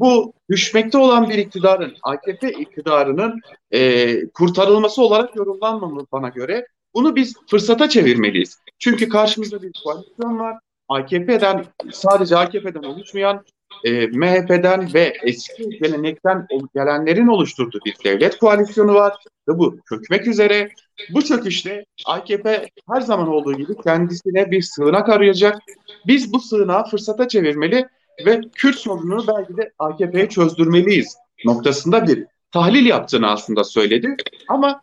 Bu 0.00 0.32
düşmekte 0.50 0.98
olan 0.98 1.30
bir 1.30 1.38
iktidarın, 1.38 1.96
AKP 2.02 2.52
iktidarının 2.52 3.40
e, 3.70 4.28
kurtarılması 4.28 5.02
olarak 5.02 5.36
yorumlanmamalı 5.36 6.06
bana 6.12 6.28
göre. 6.28 6.66
Bunu 6.94 7.16
biz 7.16 7.34
fırsata 7.50 7.88
çevirmeliyiz. 7.88 8.58
Çünkü 8.78 9.08
karşımızda 9.08 9.62
bir 9.62 9.72
koalisyon 9.84 10.38
var. 10.38 10.58
AKP'den 10.88 11.64
sadece 11.92 12.36
AKP'den 12.36 12.82
oluşmayan 12.82 13.44
e, 13.84 14.06
MHP'den 14.06 14.94
ve 14.94 15.12
eski 15.22 15.68
gelenekten 15.68 16.46
gelenlerin 16.74 17.26
oluşturduğu 17.26 17.78
bir 17.84 17.94
devlet 18.04 18.38
koalisyonu 18.38 18.94
var 18.94 19.14
ve 19.48 19.58
bu 19.58 19.78
çökmek 19.88 20.26
üzere. 20.26 20.70
Bu 21.10 21.24
çöküşte 21.24 21.84
AKP 22.06 22.68
her 22.92 23.00
zaman 23.00 23.28
olduğu 23.28 23.52
gibi 23.52 23.76
kendisine 23.84 24.50
bir 24.50 24.62
sığınak 24.62 25.08
arayacak. 25.08 25.62
Biz 26.06 26.32
bu 26.32 26.40
sığınağı 26.40 26.84
fırsata 26.84 27.28
çevirmeli 27.28 27.86
ve 28.26 28.40
Kürt 28.54 28.76
sorununu 28.76 29.24
belki 29.28 29.56
de 29.56 29.72
AKP'ye 29.78 30.28
çözdürmeliyiz 30.28 31.16
noktasında 31.44 32.06
bir 32.06 32.26
tahlil 32.52 32.86
yaptığını 32.86 33.30
aslında 33.30 33.64
söyledi. 33.64 34.16
Ama 34.48 34.80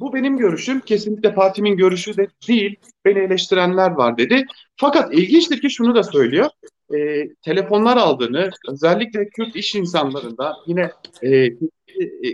bu 0.00 0.14
benim 0.14 0.38
görüşüm. 0.38 0.80
Kesinlikle 0.80 1.34
partimin 1.34 1.76
görüşü 1.76 2.16
de 2.16 2.28
değil. 2.48 2.76
Beni 3.04 3.18
eleştirenler 3.18 3.90
var 3.90 4.18
dedi. 4.18 4.46
Fakat 4.76 5.14
ilginçtir 5.14 5.60
ki 5.60 5.70
şunu 5.70 5.94
da 5.94 6.02
söylüyor. 6.02 6.50
E, 6.94 7.28
telefonlar 7.42 7.96
aldığını, 7.96 8.50
özellikle 8.68 9.28
Kürt 9.28 9.56
iş 9.56 9.74
insanlarında 9.74 10.56
yine 10.66 10.90
e, 11.22 11.48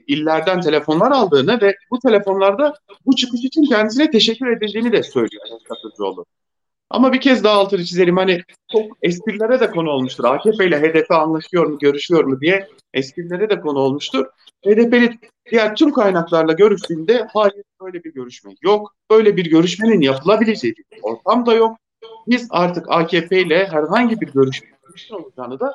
illerden 0.07 0.61
telefonlar 0.61 1.11
aldığını 1.11 1.61
ve 1.61 1.77
bu 1.91 1.99
telefonlarda 1.99 2.75
bu 3.07 3.17
çıkış 3.17 3.45
için 3.45 3.63
kendisine 3.63 4.11
teşekkür 4.11 4.47
edeceğini 4.47 4.93
de 4.93 5.03
söylüyor 5.03 5.45
Katıcıoğlu. 5.69 6.27
Ama 6.91 7.13
bir 7.13 7.21
kez 7.21 7.45
daha 7.45 7.55
altını 7.55 7.85
çizelim 7.85 8.17
hani 8.17 8.43
çok 8.73 8.97
esprilere 9.03 9.61
de 9.61 9.71
konu 9.71 9.91
olmuştur. 9.91 10.25
AKP 10.25 10.67
ile 10.67 10.81
HDP 10.81 11.11
anlaşıyor 11.11 11.67
mu, 11.67 11.79
görüşüyor 11.79 12.25
mu 12.25 12.41
diye 12.41 12.69
esprilere 12.95 13.51
de 13.51 13.61
konu 13.61 13.79
olmuştur. 13.79 14.27
HDP'li 14.65 15.19
diğer 15.51 15.77
tüm 15.77 15.93
kaynaklarla 15.93 16.53
görüştüğünde 16.53 17.27
hayır 17.33 17.65
böyle 17.83 18.05
bir 18.05 18.15
görüşme 18.15 18.53
yok. 18.63 18.95
Böyle 19.11 19.37
bir 19.37 19.51
görüşmenin 19.51 20.01
yapılabileceği 20.01 20.75
bir 20.77 20.99
ortam 21.03 21.47
da 21.47 21.55
yok. 21.55 21.77
Biz 22.27 22.49
artık 22.51 22.87
AKP 22.89 23.41
ile 23.41 23.67
herhangi 23.67 24.21
bir 24.21 24.33
görüşme 24.33 24.69
olacağını 25.11 25.61
da 25.61 25.73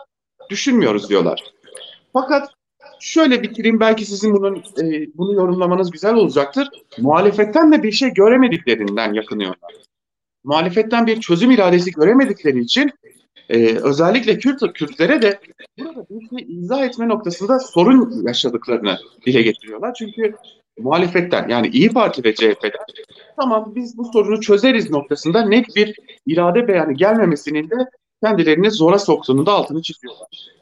düşünmüyoruz 0.49 1.10
diyorlar. 1.10 1.43
Fakat 2.13 2.54
şöyle 2.99 3.43
bitireyim 3.43 3.80
belki 3.80 4.06
sizin 4.06 4.34
bunun 4.34 4.56
e, 4.56 5.08
bunu 5.15 5.34
yorumlamanız 5.34 5.91
güzel 5.91 6.13
olacaktır. 6.13 6.69
Muhalefetten 6.97 7.71
de 7.71 7.84
bir 7.84 7.91
şey 7.91 8.13
göremediklerinden 8.13 9.13
yakınıyorlar 9.13 9.71
muhalefetten 10.45 11.08
bir 11.08 11.21
çözüm 11.21 11.51
iradesi 11.51 11.91
göremedikleri 11.91 12.60
için 12.60 12.91
e, 13.49 13.75
özellikle 13.75 14.38
Kürt 14.38 14.73
Kürtlere 14.73 15.21
de 15.21 15.39
burada 15.79 16.05
bir 16.10 16.29
şey 16.29 16.58
izah 16.58 16.84
etme 16.86 17.08
noktasında 17.08 17.60
sorun 17.60 18.27
yaşadıklarını 18.27 18.97
dile 19.25 19.41
getiriyorlar. 19.41 19.93
Çünkü 19.93 20.36
muhalefetten 20.79 21.49
yani 21.49 21.67
İyi 21.67 21.89
Parti 21.89 22.23
ve 22.23 22.36
CHP'den 22.36 22.86
tamam 23.39 23.73
biz 23.75 23.97
bu 23.97 24.05
sorunu 24.13 24.41
çözeriz 24.41 24.89
noktasında 24.89 25.45
net 25.45 25.75
bir 25.75 25.95
irade 26.25 26.67
beyanı 26.67 26.93
gelmemesinin 26.93 27.69
de 27.69 27.75
kendilerini 28.23 28.71
zora 28.71 28.99
soktuğunu 28.99 29.45
da 29.45 29.51
altını 29.51 29.81
çiziyorlar. 29.81 30.55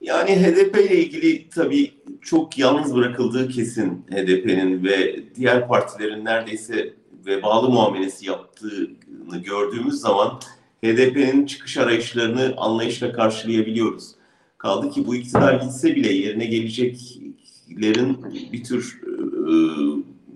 Yani 0.00 0.30
HDP 0.30 0.78
ile 0.78 0.96
ilgili 0.96 1.48
tabii 1.48 1.92
çok 2.20 2.58
yalnız 2.58 2.96
bırakıldığı 2.96 3.48
kesin 3.48 4.04
HDP'nin 4.10 4.84
ve 4.84 5.24
diğer 5.34 5.68
partilerin 5.68 6.24
neredeyse 6.24 6.99
vebalı 7.26 7.68
muamelesi 7.68 8.26
yaptığını 8.26 9.38
gördüğümüz 9.44 9.94
zaman 9.94 10.40
HDP'nin 10.84 11.46
çıkış 11.46 11.76
arayışlarını 11.76 12.54
anlayışla 12.56 13.12
karşılayabiliyoruz. 13.12 14.14
Kaldı 14.58 14.90
ki 14.90 15.06
bu 15.06 15.16
iktidar 15.16 15.54
gitse 15.54 15.96
bile 15.96 16.12
yerine 16.12 16.46
geleceklerin 16.46 18.18
bir 18.52 18.64
tür 18.64 19.00
e, 19.04 19.52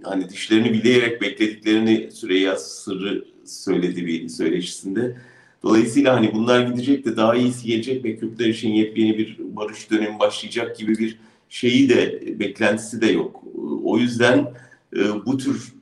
hani 0.02 0.30
dişlerini 0.30 0.72
bileyerek 0.72 1.22
beklediklerini 1.22 2.10
Süreyya 2.12 2.56
Sırrı 2.56 3.24
söyledi 3.44 4.06
bir 4.06 4.28
söyleşisinde. 4.28 5.16
Dolayısıyla 5.62 6.14
hani 6.14 6.34
bunlar 6.34 6.66
gidecek 6.66 7.04
de 7.04 7.16
daha 7.16 7.34
iyisi 7.36 7.66
gelecek 7.66 8.04
ve 8.04 8.16
Kürtler 8.16 8.46
için 8.46 8.68
yepyeni 8.68 9.18
bir 9.18 9.36
barış 9.38 9.90
dönemi 9.90 10.18
başlayacak 10.18 10.78
gibi 10.78 10.98
bir 10.98 11.18
şeyi 11.48 11.88
de 11.88 12.22
beklentisi 12.38 13.00
de 13.00 13.06
yok. 13.06 13.44
O 13.84 13.98
yüzden 13.98 14.52
e, 14.96 15.26
bu 15.26 15.36
tür 15.36 15.72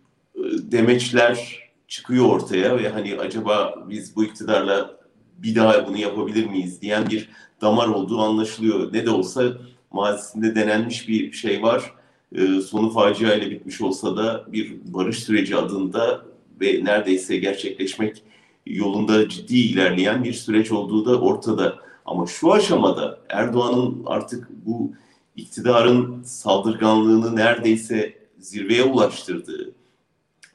demeçler 0.53 1.59
çıkıyor 1.88 2.27
ortaya 2.27 2.79
ve 2.79 2.88
hani 2.88 3.19
acaba 3.19 3.85
biz 3.88 4.17
bu 4.17 4.25
iktidarla 4.25 4.97
bir 5.38 5.55
daha 5.55 5.88
bunu 5.88 5.97
yapabilir 5.97 6.47
miyiz 6.47 6.83
diyen 6.83 7.11
bir 7.11 7.29
damar 7.61 7.88
olduğu 7.88 8.21
anlaşılıyor. 8.21 8.93
Ne 8.93 9.07
de 9.07 9.11
olsa 9.11 9.45
mazisinde 9.93 10.55
denenmiş 10.55 11.09
bir 11.09 11.33
şey 11.33 11.62
var. 11.62 11.93
E, 12.35 12.61
sonu 12.61 12.91
facia 12.91 13.35
ile 13.35 13.51
bitmiş 13.51 13.81
olsa 13.81 14.17
da 14.17 14.45
bir 14.53 14.77
barış 14.85 15.19
süreci 15.19 15.57
adında 15.57 16.25
ve 16.61 16.85
neredeyse 16.85 17.37
gerçekleşmek 17.37 18.23
yolunda 18.67 19.29
ciddi 19.29 19.57
ilerleyen 19.57 20.25
bir 20.25 20.33
süreç 20.33 20.73
olduğu 20.73 21.07
da 21.07 21.21
ortada. 21.21 21.79
Ama 22.05 22.27
şu 22.27 22.53
aşamada 22.53 23.19
Erdoğan'ın 23.29 24.03
artık 24.07 24.49
bu 24.67 24.93
iktidarın 25.37 26.23
saldırganlığını 26.23 27.37
neredeyse 27.37 28.15
zirveye 28.38 28.83
ulaştırdığı, 28.83 29.73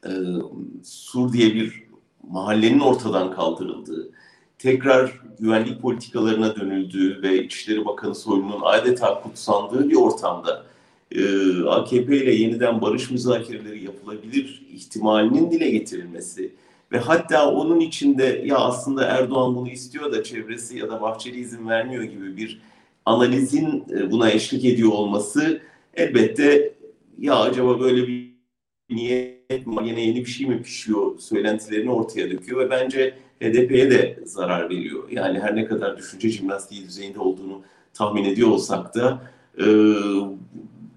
e, 0.08 0.14
Sur 0.84 1.34
diye 1.34 1.56
bir 1.56 1.84
mahallenin 2.30 2.80
ortadan 2.80 3.32
kaldırıldığı, 3.32 4.10
tekrar 4.60 5.22
güvenlik 5.40 5.82
politikalarına 5.82 6.56
dönüldüğü 6.56 7.22
ve 7.22 7.44
İçişleri 7.44 7.86
Bakanı 7.86 8.16
Soylu'nun 8.16 8.62
adeta 8.64 9.22
kutsandığı 9.22 9.90
bir 9.90 9.96
ortamda 9.96 10.66
e, 11.12 11.22
AKP 11.64 12.18
ile 12.18 12.34
yeniden 12.36 12.82
barış 12.82 13.12
müzakereleri 13.12 13.84
yapılabilir 13.84 14.64
ihtimalinin 14.74 15.52
dile 15.52 15.70
getirilmesi 15.72 16.54
ve 16.92 17.00
hatta 17.00 17.52
onun 17.52 17.80
içinde 17.80 18.44
ya 18.46 18.58
aslında 18.58 19.06
Erdoğan 19.06 19.56
bunu 19.56 19.70
istiyor 19.70 20.12
da 20.12 20.24
çevresi 20.24 20.78
ya 20.78 20.90
da 20.90 21.02
Bahçeli 21.02 21.40
izin 21.40 21.68
vermiyor 21.68 22.04
gibi 22.04 22.38
bir 22.38 22.62
analizin 23.06 23.86
e, 23.90 24.12
buna 24.12 24.32
eşlik 24.32 24.66
ediyor 24.66 24.92
olması 24.92 25.62
elbette 25.94 26.74
ya 27.20 27.36
acaba 27.40 27.80
böyle 27.80 28.08
bir 28.08 28.38
niyet 29.50 29.68
yine 29.84 30.02
yeni 30.02 30.16
bir 30.16 30.26
şey 30.26 30.48
mi 30.48 30.62
pişiyor 30.62 31.20
söylentilerini 31.20 31.92
ortaya 31.92 32.32
döküyor 32.32 32.62
ve 32.62 32.70
bence 32.70 33.14
HDP'ye 33.42 33.92
de 33.92 34.20
zarar 34.26 34.70
veriyor. 34.70 35.04
Yani 35.12 35.40
her 35.40 35.56
ne 35.56 35.66
kadar 35.66 35.98
düşünce 35.98 36.30
jimnastiği 36.30 36.84
düzeyinde 36.84 37.20
olduğunu 37.20 37.62
tahmin 37.94 38.26
ediyor 38.26 38.50
olsak 38.50 38.96
da 38.96 39.22
e, 39.60 39.66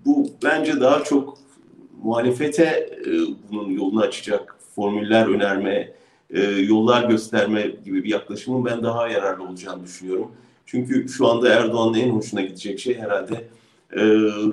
bu 0.05 0.31
bence 0.45 0.81
daha 0.81 1.05
çok 1.05 1.39
muhalefete 2.03 2.91
e, 3.07 3.11
bunun 3.51 3.71
yolunu 3.71 4.01
açacak 4.01 4.57
formüller 4.75 5.27
önerme, 5.27 5.93
e, 6.31 6.41
yollar 6.43 7.09
gösterme 7.09 7.67
gibi 7.85 8.05
bir 8.05 8.11
yaklaşımın 8.11 8.65
ben 8.65 8.83
daha 8.83 9.09
yararlı 9.09 9.45
olacağını 9.45 9.85
düşünüyorum. 9.85 10.33
Çünkü 10.67 11.09
şu 11.09 11.27
anda 11.27 11.49
Erdoğan'ın 11.49 11.99
en 11.99 12.11
hoşuna 12.11 12.41
gidecek 12.41 12.79
şey 12.79 12.99
herhalde 12.99 13.45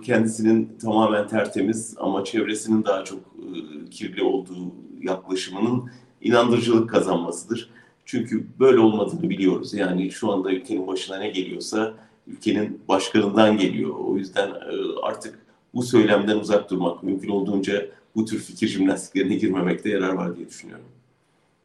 kendisinin 0.04 0.78
tamamen 0.82 1.28
tertemiz 1.28 1.96
ama 1.98 2.24
çevresinin 2.24 2.84
daha 2.86 3.04
çok 3.04 3.20
e, 3.20 3.90
kirli 3.90 4.24
olduğu 4.24 4.74
yaklaşımının 5.02 5.92
inandırıcılık 6.22 6.90
kazanmasıdır. 6.90 7.70
Çünkü 8.06 8.48
böyle 8.60 8.80
olmadığını 8.80 9.30
biliyoruz. 9.30 9.74
Yani 9.74 10.12
şu 10.12 10.32
anda 10.32 10.52
ülkenin 10.52 10.88
başına 10.88 11.18
ne 11.18 11.30
geliyorsa 11.30 11.94
ülkenin 12.28 12.82
başkanından 12.88 13.58
geliyor. 13.58 13.96
O 13.96 14.18
yüzden 14.18 14.50
e, 14.50 15.00
artık 15.04 15.40
bu 15.74 15.84
söylemden 15.84 16.38
uzak 16.38 16.70
durmak, 16.72 17.04
mümkün 17.04 17.30
olduğunca 17.30 17.86
bu 18.16 18.26
tür 18.26 18.40
fikir 18.40 18.68
jimnastiklerine 18.68 19.36
girmemekte 19.36 19.90
yarar 19.90 20.14
var 20.14 20.36
diye 20.36 20.48
düşünüyorum. 20.48 20.86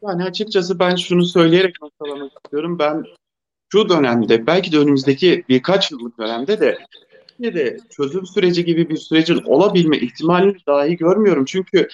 Yani 0.02 0.24
açıkçası 0.24 0.78
ben 0.78 0.96
şunu 0.96 1.24
söyleyerek 1.24 1.82
noktalamak 1.82 2.32
istiyorum. 2.44 2.78
Ben 2.78 3.04
şu 3.72 3.88
dönemde, 3.88 4.46
belki 4.46 4.72
de 4.72 4.78
önümüzdeki 4.78 5.44
birkaç 5.48 5.90
yıllık 5.90 6.18
dönemde 6.18 6.60
de 6.60 6.78
de 7.42 7.78
çözüm 7.90 8.26
süreci 8.26 8.64
gibi 8.64 8.88
bir 8.88 8.96
sürecin 8.96 9.42
olabilme 9.44 9.98
ihtimalini 9.98 10.56
dahi 10.66 10.96
görmüyorum. 10.96 11.44
Çünkü 11.44 11.88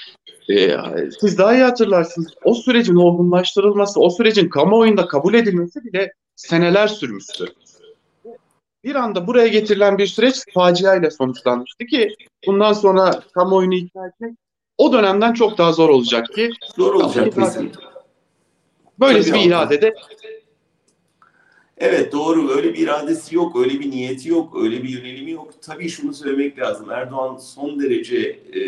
e, 0.51 0.77
siz 1.21 1.39
daha 1.39 1.55
iyi 1.55 1.63
hatırlarsınız. 1.63 2.35
O 2.45 2.55
sürecin 2.55 2.97
olgunlaştırılması, 2.97 4.01
o 4.01 4.11
sürecin 4.11 4.49
kamuoyunda 4.49 5.07
kabul 5.07 5.35
edilmesi 5.35 5.85
bile 5.85 6.13
seneler 6.37 6.89
sürmüştü. 6.89 7.45
Bir 8.85 8.95
anda 8.95 9.27
buraya 9.27 9.49
getirilen 9.49 9.99
bir 9.99 10.07
süreç 10.07 10.35
facia 10.55 10.97
ile 10.97 11.11
sonuçlanmıştı 11.11 11.87
ki 11.87 12.15
bundan 12.47 12.73
sonra 12.73 13.23
kamuoyunu 13.35 13.75
ikna 13.75 14.07
etmek 14.07 14.35
o 14.79 14.93
dönemden 14.93 15.33
çok 15.33 15.59
daha 15.59 15.73
zor 15.73 15.89
olacak 15.89 16.35
ki. 16.35 16.51
Zor 16.77 16.95
olacak 16.95 17.35
kesinlikle. 17.35 17.81
Böylesi 19.01 19.35
bir 19.35 19.41
iradede 19.41 19.95
Evet 21.81 22.13
doğru 22.13 22.51
öyle 22.51 22.75
bir 22.75 22.79
iradesi 22.79 23.37
yok, 23.37 23.57
öyle 23.57 23.81
bir 23.81 23.91
niyeti 23.91 24.29
yok, 24.29 24.57
öyle 24.63 24.83
bir 24.83 24.89
yönelimi 24.89 25.31
yok. 25.31 25.51
Tabii 25.63 25.89
şunu 25.89 26.15
söylemek 26.15 26.59
lazım. 26.59 26.91
Erdoğan 26.91 27.37
son 27.37 27.81
derece 27.81 28.19
e, 28.55 28.63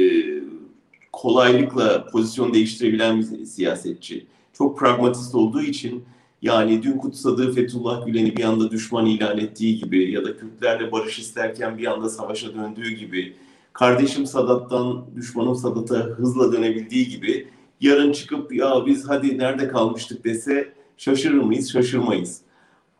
kolaylıkla 1.12 2.06
pozisyon 2.06 2.54
değiştirebilen 2.54 3.20
bir 3.20 3.44
siyasetçi. 3.44 4.26
Çok 4.52 4.78
pragmatist 4.78 5.34
olduğu 5.34 5.62
için 5.62 6.04
yani 6.42 6.82
dün 6.82 6.98
kutsadığı 6.98 7.52
Fethullah 7.52 8.06
Gülen'i 8.06 8.36
bir 8.36 8.44
anda 8.44 8.70
düşman 8.70 9.06
ilan 9.06 9.38
ettiği 9.38 9.78
gibi 9.78 10.12
ya 10.12 10.24
da 10.24 10.36
Kürtlerle 10.36 10.92
barış 10.92 11.18
isterken 11.18 11.78
bir 11.78 11.86
anda 11.86 12.08
savaşa 12.08 12.54
döndüğü 12.54 12.90
gibi 12.90 13.36
kardeşim 13.72 14.26
Sadat'tan 14.26 15.04
düşmanım 15.16 15.54
Sadat'a 15.54 15.94
hızla 15.94 16.52
dönebildiği 16.52 17.08
gibi 17.08 17.48
yarın 17.80 18.12
çıkıp 18.12 18.54
ya 18.54 18.86
biz 18.86 19.08
hadi 19.08 19.38
nerede 19.38 19.68
kalmıştık 19.68 20.24
dese 20.24 20.72
şaşırır 20.96 21.42
mıyız? 21.42 21.72
Şaşırmayız. 21.72 22.40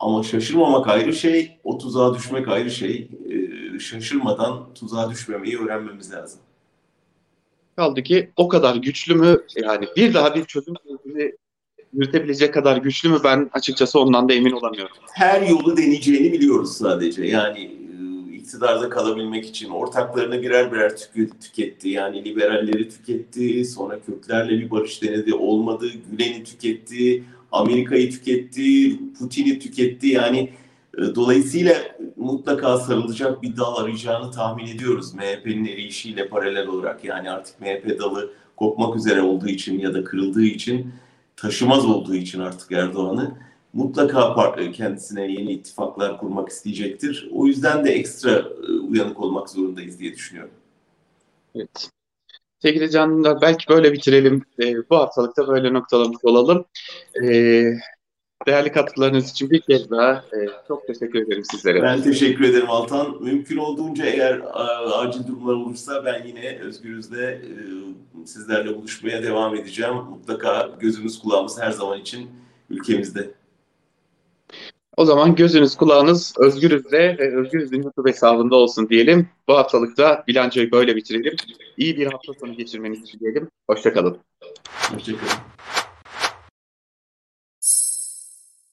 Ama 0.00 0.22
şaşırmamak 0.22 0.88
ayrı 0.88 1.12
şey, 1.12 1.58
o 1.64 1.78
tuzağa 1.78 2.14
düşmek 2.14 2.48
ayrı 2.48 2.70
şey. 2.70 3.08
Ee, 3.30 3.78
şaşırmadan 3.78 4.74
tuzağa 4.74 5.10
düşmemeyi 5.10 5.58
öğrenmemiz 5.58 6.12
lazım. 6.12 6.40
Kaldı 7.76 8.02
ki 8.02 8.30
o 8.36 8.48
kadar 8.48 8.76
güçlü 8.76 9.14
mü 9.14 9.44
yani 9.56 9.86
bir 9.96 10.14
daha 10.14 10.34
bir 10.34 10.44
çözüm 10.44 10.74
sürecini 10.86 11.32
yürütebilecek 11.92 12.54
kadar 12.54 12.76
güçlü 12.76 13.08
mü 13.08 13.18
ben 13.24 13.50
açıkçası 13.52 14.00
ondan 14.00 14.28
da 14.28 14.32
emin 14.32 14.52
olamıyorum. 14.52 14.96
Her 15.12 15.42
yolu 15.42 15.76
deneyeceğini 15.76 16.32
biliyoruz 16.32 16.72
sadece. 16.72 17.24
Yani 17.26 17.60
e, 17.60 18.34
iktidarda 18.34 18.88
kalabilmek 18.88 19.46
için 19.46 19.70
ortaklarını 19.70 20.42
birer 20.42 20.72
birer 20.72 20.92
tüketti. 21.40 21.88
Yani 21.88 22.24
liberalleri 22.24 22.88
tüketti, 22.88 23.64
sonra 23.64 24.00
Kürtlerle 24.00 24.50
bir 24.50 24.70
barış 24.70 25.02
denedi, 25.02 25.34
olmadı. 25.34 25.86
Gülen'i 26.10 26.44
tüketti, 26.44 27.24
Amerika'yı 27.52 28.10
tüketti, 28.10 28.98
Putin'i 29.18 29.58
tüketti. 29.58 30.06
Yani 30.06 30.52
e, 30.98 31.14
dolayısıyla 31.14 31.74
mutlaka 32.16 32.78
sarılacak 32.78 33.42
bir 33.42 33.56
dal 33.56 33.76
arayacağını 33.76 34.30
tahmin 34.30 34.66
ediyoruz 34.66 35.14
MHP'nin 35.14 35.64
erişiyle 35.64 36.28
paralel 36.28 36.66
olarak. 36.66 37.04
Yani 37.04 37.30
artık 37.30 37.60
MHP 37.60 37.98
dalı 37.98 38.32
kopmak 38.56 38.96
üzere 38.96 39.22
olduğu 39.22 39.48
için 39.48 39.78
ya 39.78 39.94
da 39.94 40.04
kırıldığı 40.04 40.44
için 40.44 40.92
taşımaz 41.36 41.86
olduğu 41.86 42.14
için 42.14 42.40
artık 42.40 42.72
Erdoğan'ı 42.72 43.34
mutlaka 43.72 44.54
kendisine 44.72 45.32
yeni 45.32 45.52
ittifaklar 45.52 46.18
kurmak 46.18 46.48
isteyecektir. 46.48 47.28
O 47.32 47.46
yüzden 47.46 47.84
de 47.84 47.90
ekstra 47.90 48.30
e, 48.30 48.72
uyanık 48.72 49.20
olmak 49.20 49.50
zorundayız 49.50 49.98
diye 49.98 50.14
düşünüyorum. 50.14 50.52
Evet. 51.54 51.90
Sevgili 52.62 52.90
canlılar 52.90 53.40
belki 53.40 53.68
böyle 53.68 53.92
bitirelim. 53.92 54.42
E, 54.62 54.90
bu 54.90 54.96
haftalıkta 54.96 55.48
böyle 55.48 55.72
noktalamış 55.72 56.18
olalım. 56.22 56.64
E, 57.24 57.28
değerli 58.46 58.72
katkılarınız 58.72 59.30
için 59.30 59.50
bir 59.50 59.60
kez 59.60 59.90
daha 59.90 60.12
e, 60.12 60.38
çok 60.68 60.86
teşekkür 60.86 61.26
ederim 61.26 61.42
sizlere. 61.50 61.82
Ben 61.82 62.02
teşekkür 62.02 62.44
ederim 62.44 62.70
Altan. 62.70 63.22
Mümkün 63.22 63.56
olduğunca 63.56 64.04
eğer 64.04 64.40
a, 64.52 64.98
acil 64.98 65.26
durumlar 65.26 65.54
olursa 65.54 66.04
ben 66.04 66.26
yine 66.26 66.58
Özgürüz'le 66.58 67.12
e, 67.12 67.40
sizlerle 68.26 68.76
buluşmaya 68.76 69.22
devam 69.22 69.54
edeceğim. 69.54 69.94
Mutlaka 69.94 70.70
gözünüz 70.80 71.18
kulağımız 71.18 71.60
her 71.60 71.70
zaman 71.70 72.00
için 72.00 72.30
ülkemizde. 72.70 73.30
O 75.00 75.04
zaman 75.04 75.34
gözünüz 75.34 75.76
kulağınız 75.76 76.34
Özgürüz'de 76.38 77.16
ve 77.18 77.36
Özgürüz'ün 77.36 77.82
YouTube 77.82 78.10
hesabında 78.10 78.56
olsun 78.56 78.88
diyelim. 78.88 79.28
Bu 79.48 79.56
haftalıkta 79.56 80.24
bilançoyu 80.28 80.70
böyle 80.70 80.96
bitirelim. 80.96 81.36
İyi 81.76 81.96
bir 81.96 82.06
hafta 82.06 82.32
sonu 82.40 82.56
geçirmenizi 82.56 83.20
dileyelim. 83.20 83.48
Hoşçakalın. 83.66 84.18
Hoşçakalın. 84.94 85.32